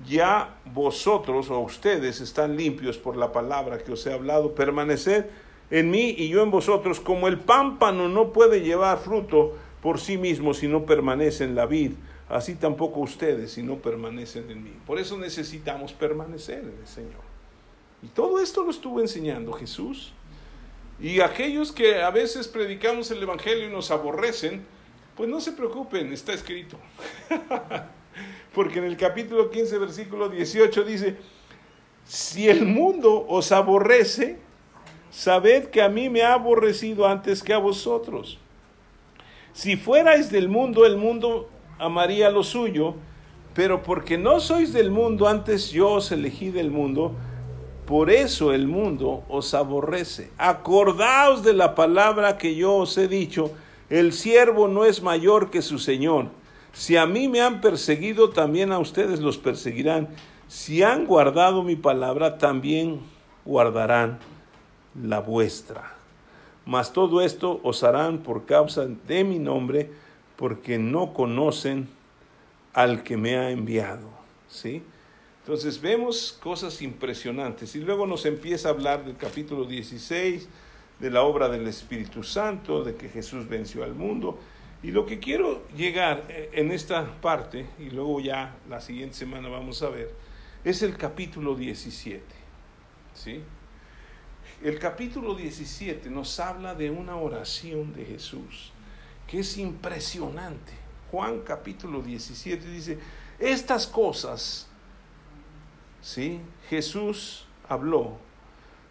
[0.07, 5.25] ya vosotros o ustedes están limpios por la palabra que os he hablado, permaneced
[5.71, 10.17] en mí y yo en vosotros, como el pámpano no puede llevar fruto por sí
[10.17, 11.93] mismo si no permanece en la vid,
[12.29, 14.73] así tampoco ustedes si no permanecen en mí.
[14.85, 17.21] Por eso necesitamos permanecer en el Señor.
[18.03, 20.13] Y todo esto lo estuvo enseñando Jesús.
[20.99, 24.63] Y aquellos que a veces predicamos el Evangelio y nos aborrecen,
[25.15, 26.77] pues no se preocupen, está escrito.
[28.53, 31.15] Porque en el capítulo 15, versículo 18 dice,
[32.05, 34.37] si el mundo os aborrece,
[35.11, 38.39] sabed que a mí me ha aborrecido antes que a vosotros.
[39.53, 42.95] Si fuerais del mundo, el mundo amaría lo suyo,
[43.53, 47.13] pero porque no sois del mundo, antes yo os elegí del mundo,
[47.85, 50.31] por eso el mundo os aborrece.
[50.37, 53.51] Acordaos de la palabra que yo os he dicho,
[53.89, 56.29] el siervo no es mayor que su Señor.
[56.71, 60.07] Si a mí me han perseguido, también a ustedes los perseguirán.
[60.47, 63.01] Si han guardado mi palabra, también
[63.43, 64.19] guardarán
[64.95, 65.95] la vuestra.
[66.65, 69.89] Mas todo esto os harán por causa de mi nombre,
[70.35, 71.87] porque no conocen
[72.73, 74.09] al que me ha enviado.
[74.49, 74.83] ¿Sí?
[75.41, 77.75] Entonces vemos cosas impresionantes.
[77.75, 80.47] Y luego nos empieza a hablar del capítulo 16,
[80.99, 84.37] de la obra del Espíritu Santo, de que Jesús venció al mundo.
[84.83, 89.49] Y lo que quiero llegar eh, en esta parte, y luego ya la siguiente semana
[89.49, 90.11] vamos a ver,
[90.63, 92.23] es el capítulo 17.
[93.13, 93.41] ¿Sí?
[94.63, 98.71] El capítulo 17 nos habla de una oración de Jesús
[99.25, 100.73] que es impresionante.
[101.09, 102.99] Juan capítulo 17 dice,
[103.39, 104.67] estas cosas,
[106.01, 106.39] ¿sí?
[106.69, 108.17] Jesús habló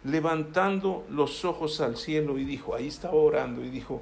[0.03, 4.01] levantando los ojos al cielo y dijo, ahí estaba orando y dijo,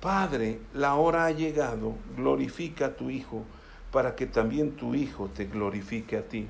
[0.00, 3.44] Padre, la hora ha llegado, glorifica a tu Hijo,
[3.90, 6.48] para que también tu Hijo te glorifique a ti.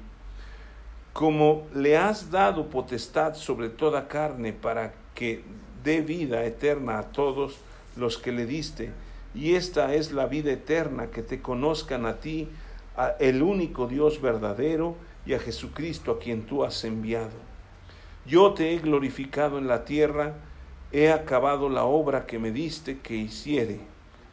[1.12, 5.44] Como le has dado potestad sobre toda carne para que
[5.84, 7.58] dé vida eterna a todos
[7.96, 8.90] los que le diste,
[9.34, 12.48] y esta es la vida eterna, que te conozcan a ti,
[12.96, 17.30] a el único Dios verdadero, y a Jesucristo a quien tú has enviado.
[18.26, 20.34] Yo te he glorificado en la tierra,
[20.90, 23.80] he acabado la obra que me diste que hiciere.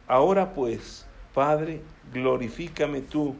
[0.06, 1.80] Ahora pues, Padre,
[2.12, 3.36] glorifícame tú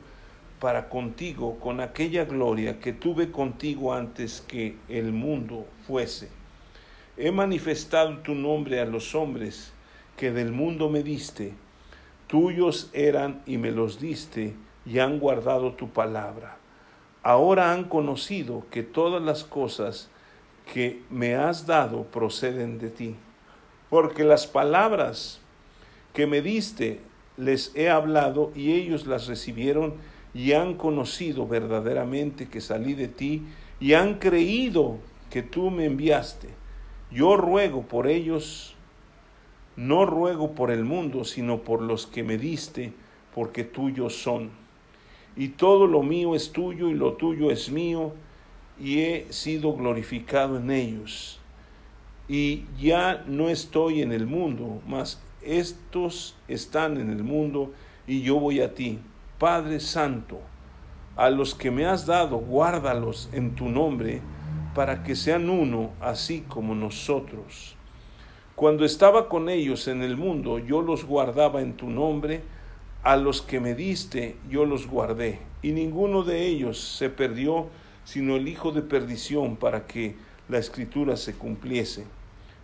[0.61, 6.29] para contigo con aquella gloria que tuve contigo antes que el mundo fuese.
[7.17, 9.73] He manifestado tu nombre a los hombres
[10.17, 11.55] que del mundo me diste.
[12.27, 14.55] Tuyos eran y me los diste
[14.85, 16.59] y han guardado tu palabra.
[17.23, 20.11] Ahora han conocido que todas las cosas
[20.73, 23.17] que me has dado proceden de ti.
[23.89, 25.41] Porque las palabras
[26.13, 27.01] que me diste
[27.37, 29.95] les he hablado y ellos las recibieron
[30.33, 33.43] y han conocido verdaderamente que salí de ti
[33.81, 34.99] y han creído
[35.31, 36.49] que tú me enviaste.
[37.11, 38.75] Yo ruego por ellos,
[39.77, 42.93] no ruego por el mundo, sino por los que me diste,
[43.35, 44.51] porque tuyos son.
[45.37, 48.13] Y todo lo mío es tuyo y lo tuyo es mío
[48.79, 51.41] y he sido glorificado en ellos.
[52.29, 57.73] Y ya no estoy en el mundo, mas estos están en el mundo
[58.07, 58.99] y yo voy a ti.
[59.41, 60.39] Padre Santo,
[61.17, 64.21] a los que me has dado, guárdalos en tu nombre,
[64.75, 67.75] para que sean uno, así como nosotros.
[68.55, 72.43] Cuando estaba con ellos en el mundo, yo los guardaba en tu nombre,
[73.03, 77.69] a los que me diste, yo los guardé, y ninguno de ellos se perdió,
[78.05, 80.17] sino el hijo de perdición para que
[80.51, 82.05] la escritura se cumpliese.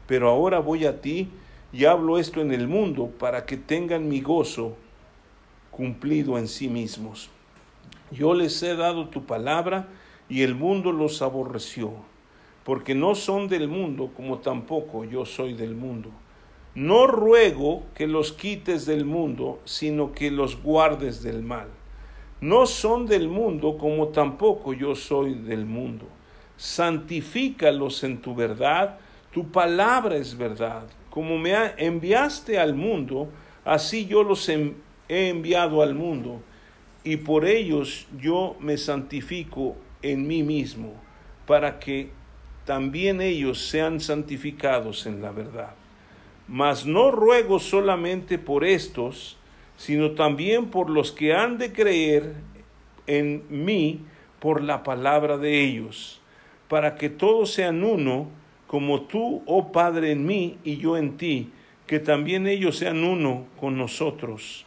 [0.06, 1.30] Pero ahora voy a ti
[1.72, 4.76] y hablo esto en el mundo para que tengan mi gozo
[5.76, 7.30] cumplido en sí mismos.
[8.10, 9.88] Yo les he dado tu palabra
[10.28, 11.92] y el mundo los aborreció,
[12.64, 16.10] porque no son del mundo como tampoco yo soy del mundo.
[16.74, 21.68] No ruego que los quites del mundo, sino que los guardes del mal
[22.40, 26.06] no son del mundo como tampoco yo soy del mundo.
[26.56, 28.98] Santifícalos en tu verdad,
[29.32, 30.84] tu palabra es verdad.
[31.10, 33.28] Como me enviaste al mundo,
[33.64, 34.48] así yo los
[35.08, 36.42] he enviado al mundo,
[37.04, 40.94] y por ellos yo me santifico en mí mismo,
[41.46, 42.10] para que
[42.64, 45.74] también ellos sean santificados en la verdad.
[46.48, 49.36] Mas no ruego solamente por estos,
[49.76, 52.34] sino también por los que han de creer
[53.06, 54.00] en mí
[54.40, 56.20] por la palabra de ellos,
[56.68, 58.28] para que todos sean uno,
[58.66, 61.52] como tú, oh Padre, en mí y yo en ti,
[61.86, 64.65] que también ellos sean uno con nosotros,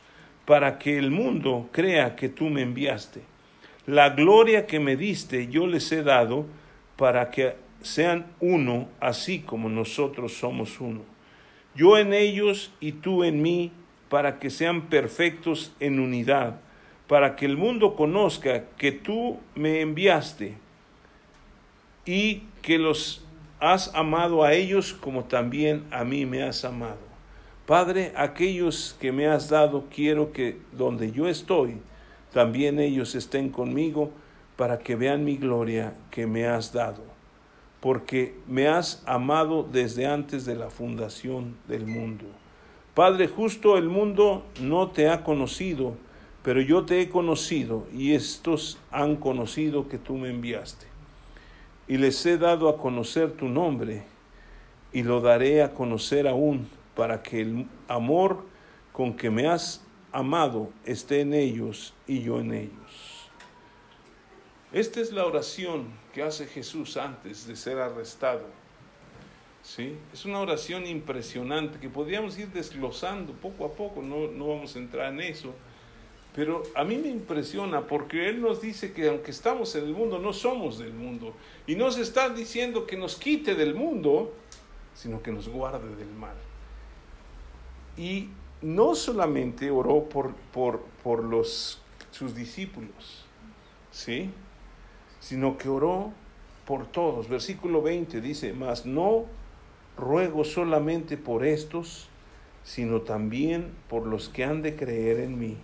[0.50, 3.22] para que el mundo crea que tú me enviaste.
[3.86, 6.47] La gloria que me diste yo les he dado,
[6.95, 11.02] para que sean uno, así como nosotros somos uno.
[11.76, 13.72] Yo en ellos y tú en mí,
[14.10, 16.60] para que sean perfectos en unidad,
[17.06, 20.58] para que el mundo conozca que tú me enviaste
[22.08, 23.24] y que los
[23.60, 27.09] has amado a ellos como también a mí me has amado.
[27.70, 31.78] Padre, aquellos que me has dado, quiero que donde yo estoy,
[32.34, 34.09] también ellos estén conmigo
[34.55, 37.03] para que vean mi gloria que me has dado,
[37.80, 42.26] porque me has amado desde antes de la fundación del mundo.
[42.95, 45.93] Padre justo, el mundo no te ha conocido,
[46.41, 50.88] pero yo te he conocido y estos han conocido que tú me enviaste.
[51.88, 54.01] Y les he dado a conocer tu nombre
[54.91, 58.43] y lo daré a conocer aún para que el amor
[58.91, 59.82] con que me has
[60.12, 63.30] amado esté en ellos y yo en ellos.
[64.74, 68.60] Esta es la oración que hace Jesús antes de ser arrestado
[69.64, 69.95] ¿sí?
[70.12, 74.80] Es una oración impresionante que podríamos ir desglosando poco a poco, no, no vamos a
[74.80, 75.54] entrar en eso.
[76.36, 80.20] Pero a mí me impresiona porque Él nos dice que aunque estamos en el mundo,
[80.20, 81.34] no somos del mundo.
[81.66, 84.34] Y no se está diciendo que nos quite del mundo,
[84.93, 86.36] sino que nos guarde del mal.
[87.98, 88.30] Y
[88.62, 91.82] no solamente oró por, por, por los,
[92.12, 93.26] sus discípulos,
[93.92, 94.30] ¿sí?
[95.20, 96.12] sino que oró
[96.66, 97.28] por todos.
[97.28, 99.26] Versículo 20 dice, mas no
[99.98, 102.08] ruego solamente por estos,
[102.64, 105.58] sino también por los que han de creer en mí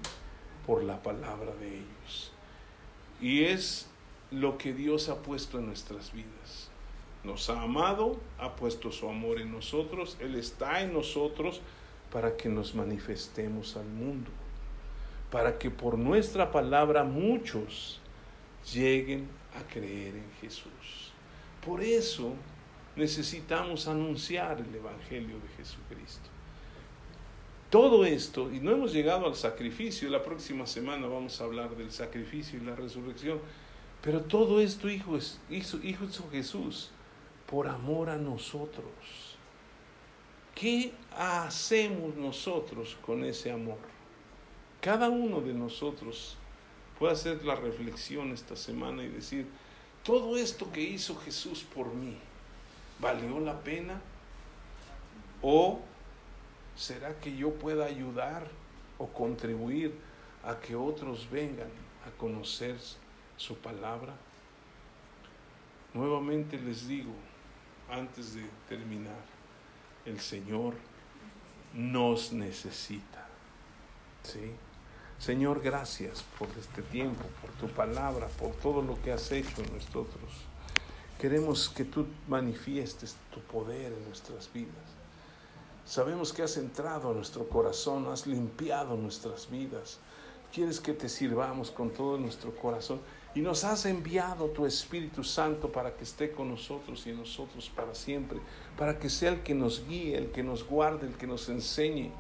[0.66, 2.32] por la palabra de ellos.
[3.22, 3.88] Y es
[4.32, 6.70] lo que Dios ha puesto en nuestras vidas.
[7.24, 11.62] Nos ha amado, ha puesto su amor en nosotros, Él está en nosotros
[12.16, 14.32] para que nos manifestemos al mundo,
[15.30, 18.00] para que por nuestra palabra muchos
[18.74, 21.12] lleguen a creer en Jesús.
[21.66, 22.32] Por eso
[22.96, 26.30] necesitamos anunciar el Evangelio de Jesucristo.
[27.70, 31.92] Todo esto, y no hemos llegado al sacrificio, la próxima semana vamos a hablar del
[31.92, 33.40] sacrificio y la resurrección,
[34.02, 35.18] pero todo esto hijo,
[35.50, 36.92] hizo, hijo Jesús
[37.46, 39.25] por amor a nosotros.
[40.56, 43.78] ¿Qué hacemos nosotros con ese amor?
[44.80, 46.38] Cada uno de nosotros
[46.98, 49.48] puede hacer la reflexión esta semana y decir,
[50.02, 52.16] todo esto que hizo Jesús por mí,
[53.00, 54.02] ¿valió la pena?
[55.42, 55.82] ¿O
[56.74, 58.48] será que yo pueda ayudar
[58.98, 59.94] o contribuir
[60.42, 61.70] a que otros vengan
[62.08, 62.78] a conocer
[63.36, 64.14] su palabra?
[65.94, 67.12] Nuevamente les digo,
[67.90, 69.35] antes de terminar,
[70.06, 70.76] el Señor
[71.74, 73.28] nos necesita.
[74.24, 74.52] ¿Sí?
[75.20, 79.74] Señor, gracias por este tiempo, por tu palabra, por todo lo que has hecho en
[79.74, 80.32] nosotros.
[81.20, 84.74] Queremos que tú manifiestes tu poder en nuestras vidas.
[85.86, 90.00] Sabemos que has entrado a nuestro corazón, has limpiado nuestras vidas.
[90.54, 93.00] Quieres que te sirvamos con todo nuestro corazón
[93.36, 97.70] y nos has enviado tu Espíritu Santo para que esté con nosotros y en nosotros
[97.76, 98.40] para siempre,
[98.78, 102.12] para que sea el que nos guíe, el que nos guarde, el que nos enseñe.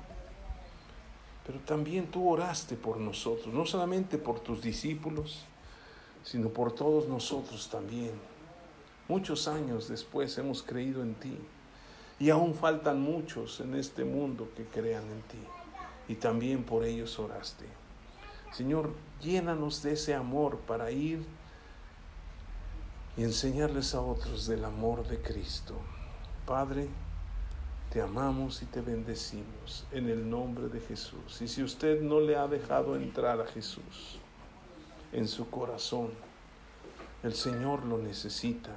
[1.47, 5.45] Pero también tú oraste por nosotros, no solamente por tus discípulos,
[6.23, 8.11] sino por todos nosotros también.
[9.07, 11.37] Muchos años después hemos creído en ti.
[12.19, 15.43] Y aún faltan muchos en este mundo que crean en ti.
[16.07, 17.84] Y también por ellos oraste.
[18.51, 21.25] Señor, llénanos de ese amor para ir
[23.17, 25.75] y enseñarles a otros del amor de Cristo.
[26.45, 26.87] Padre,
[27.91, 31.41] te amamos y te bendecimos en el nombre de Jesús.
[31.41, 34.19] Y si usted no le ha dejado entrar a Jesús
[35.11, 36.11] en su corazón,
[37.23, 38.71] el Señor lo necesita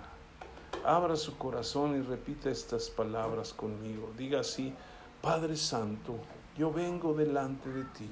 [0.85, 4.11] abra su corazón y repita estas palabras conmigo.
[4.16, 4.73] Diga así,
[5.21, 6.16] Padre Santo,
[6.57, 8.09] yo vengo delante de ti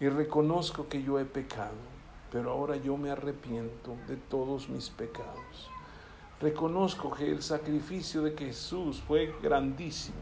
[0.00, 1.76] y reconozco que yo he pecado,
[2.30, 5.70] pero ahora yo me arrepiento de todos mis pecados.
[6.40, 10.18] Reconozco que el sacrificio de Jesús fue grandísimo.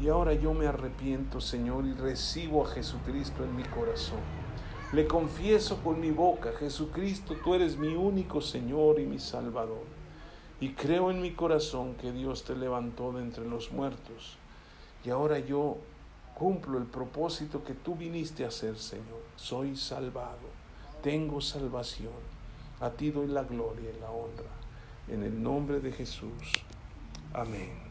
[0.00, 4.20] Y ahora yo me arrepiento, Señor, y recibo a Jesucristo en mi corazón.
[4.92, 9.98] Le confieso con mi boca, Jesucristo, tú eres mi único Señor y mi Salvador
[10.60, 14.38] y creo en mi corazón que Dios te levantó de entre los muertos.
[15.04, 15.78] Y ahora yo
[16.38, 19.22] cumplo el propósito que tú viniste a hacer, Señor.
[19.36, 20.48] Soy salvado,
[21.02, 22.12] tengo salvación.
[22.80, 24.50] A ti doy la gloria y la honra.
[25.08, 26.64] En el nombre de Jesús.
[27.32, 27.87] Amén.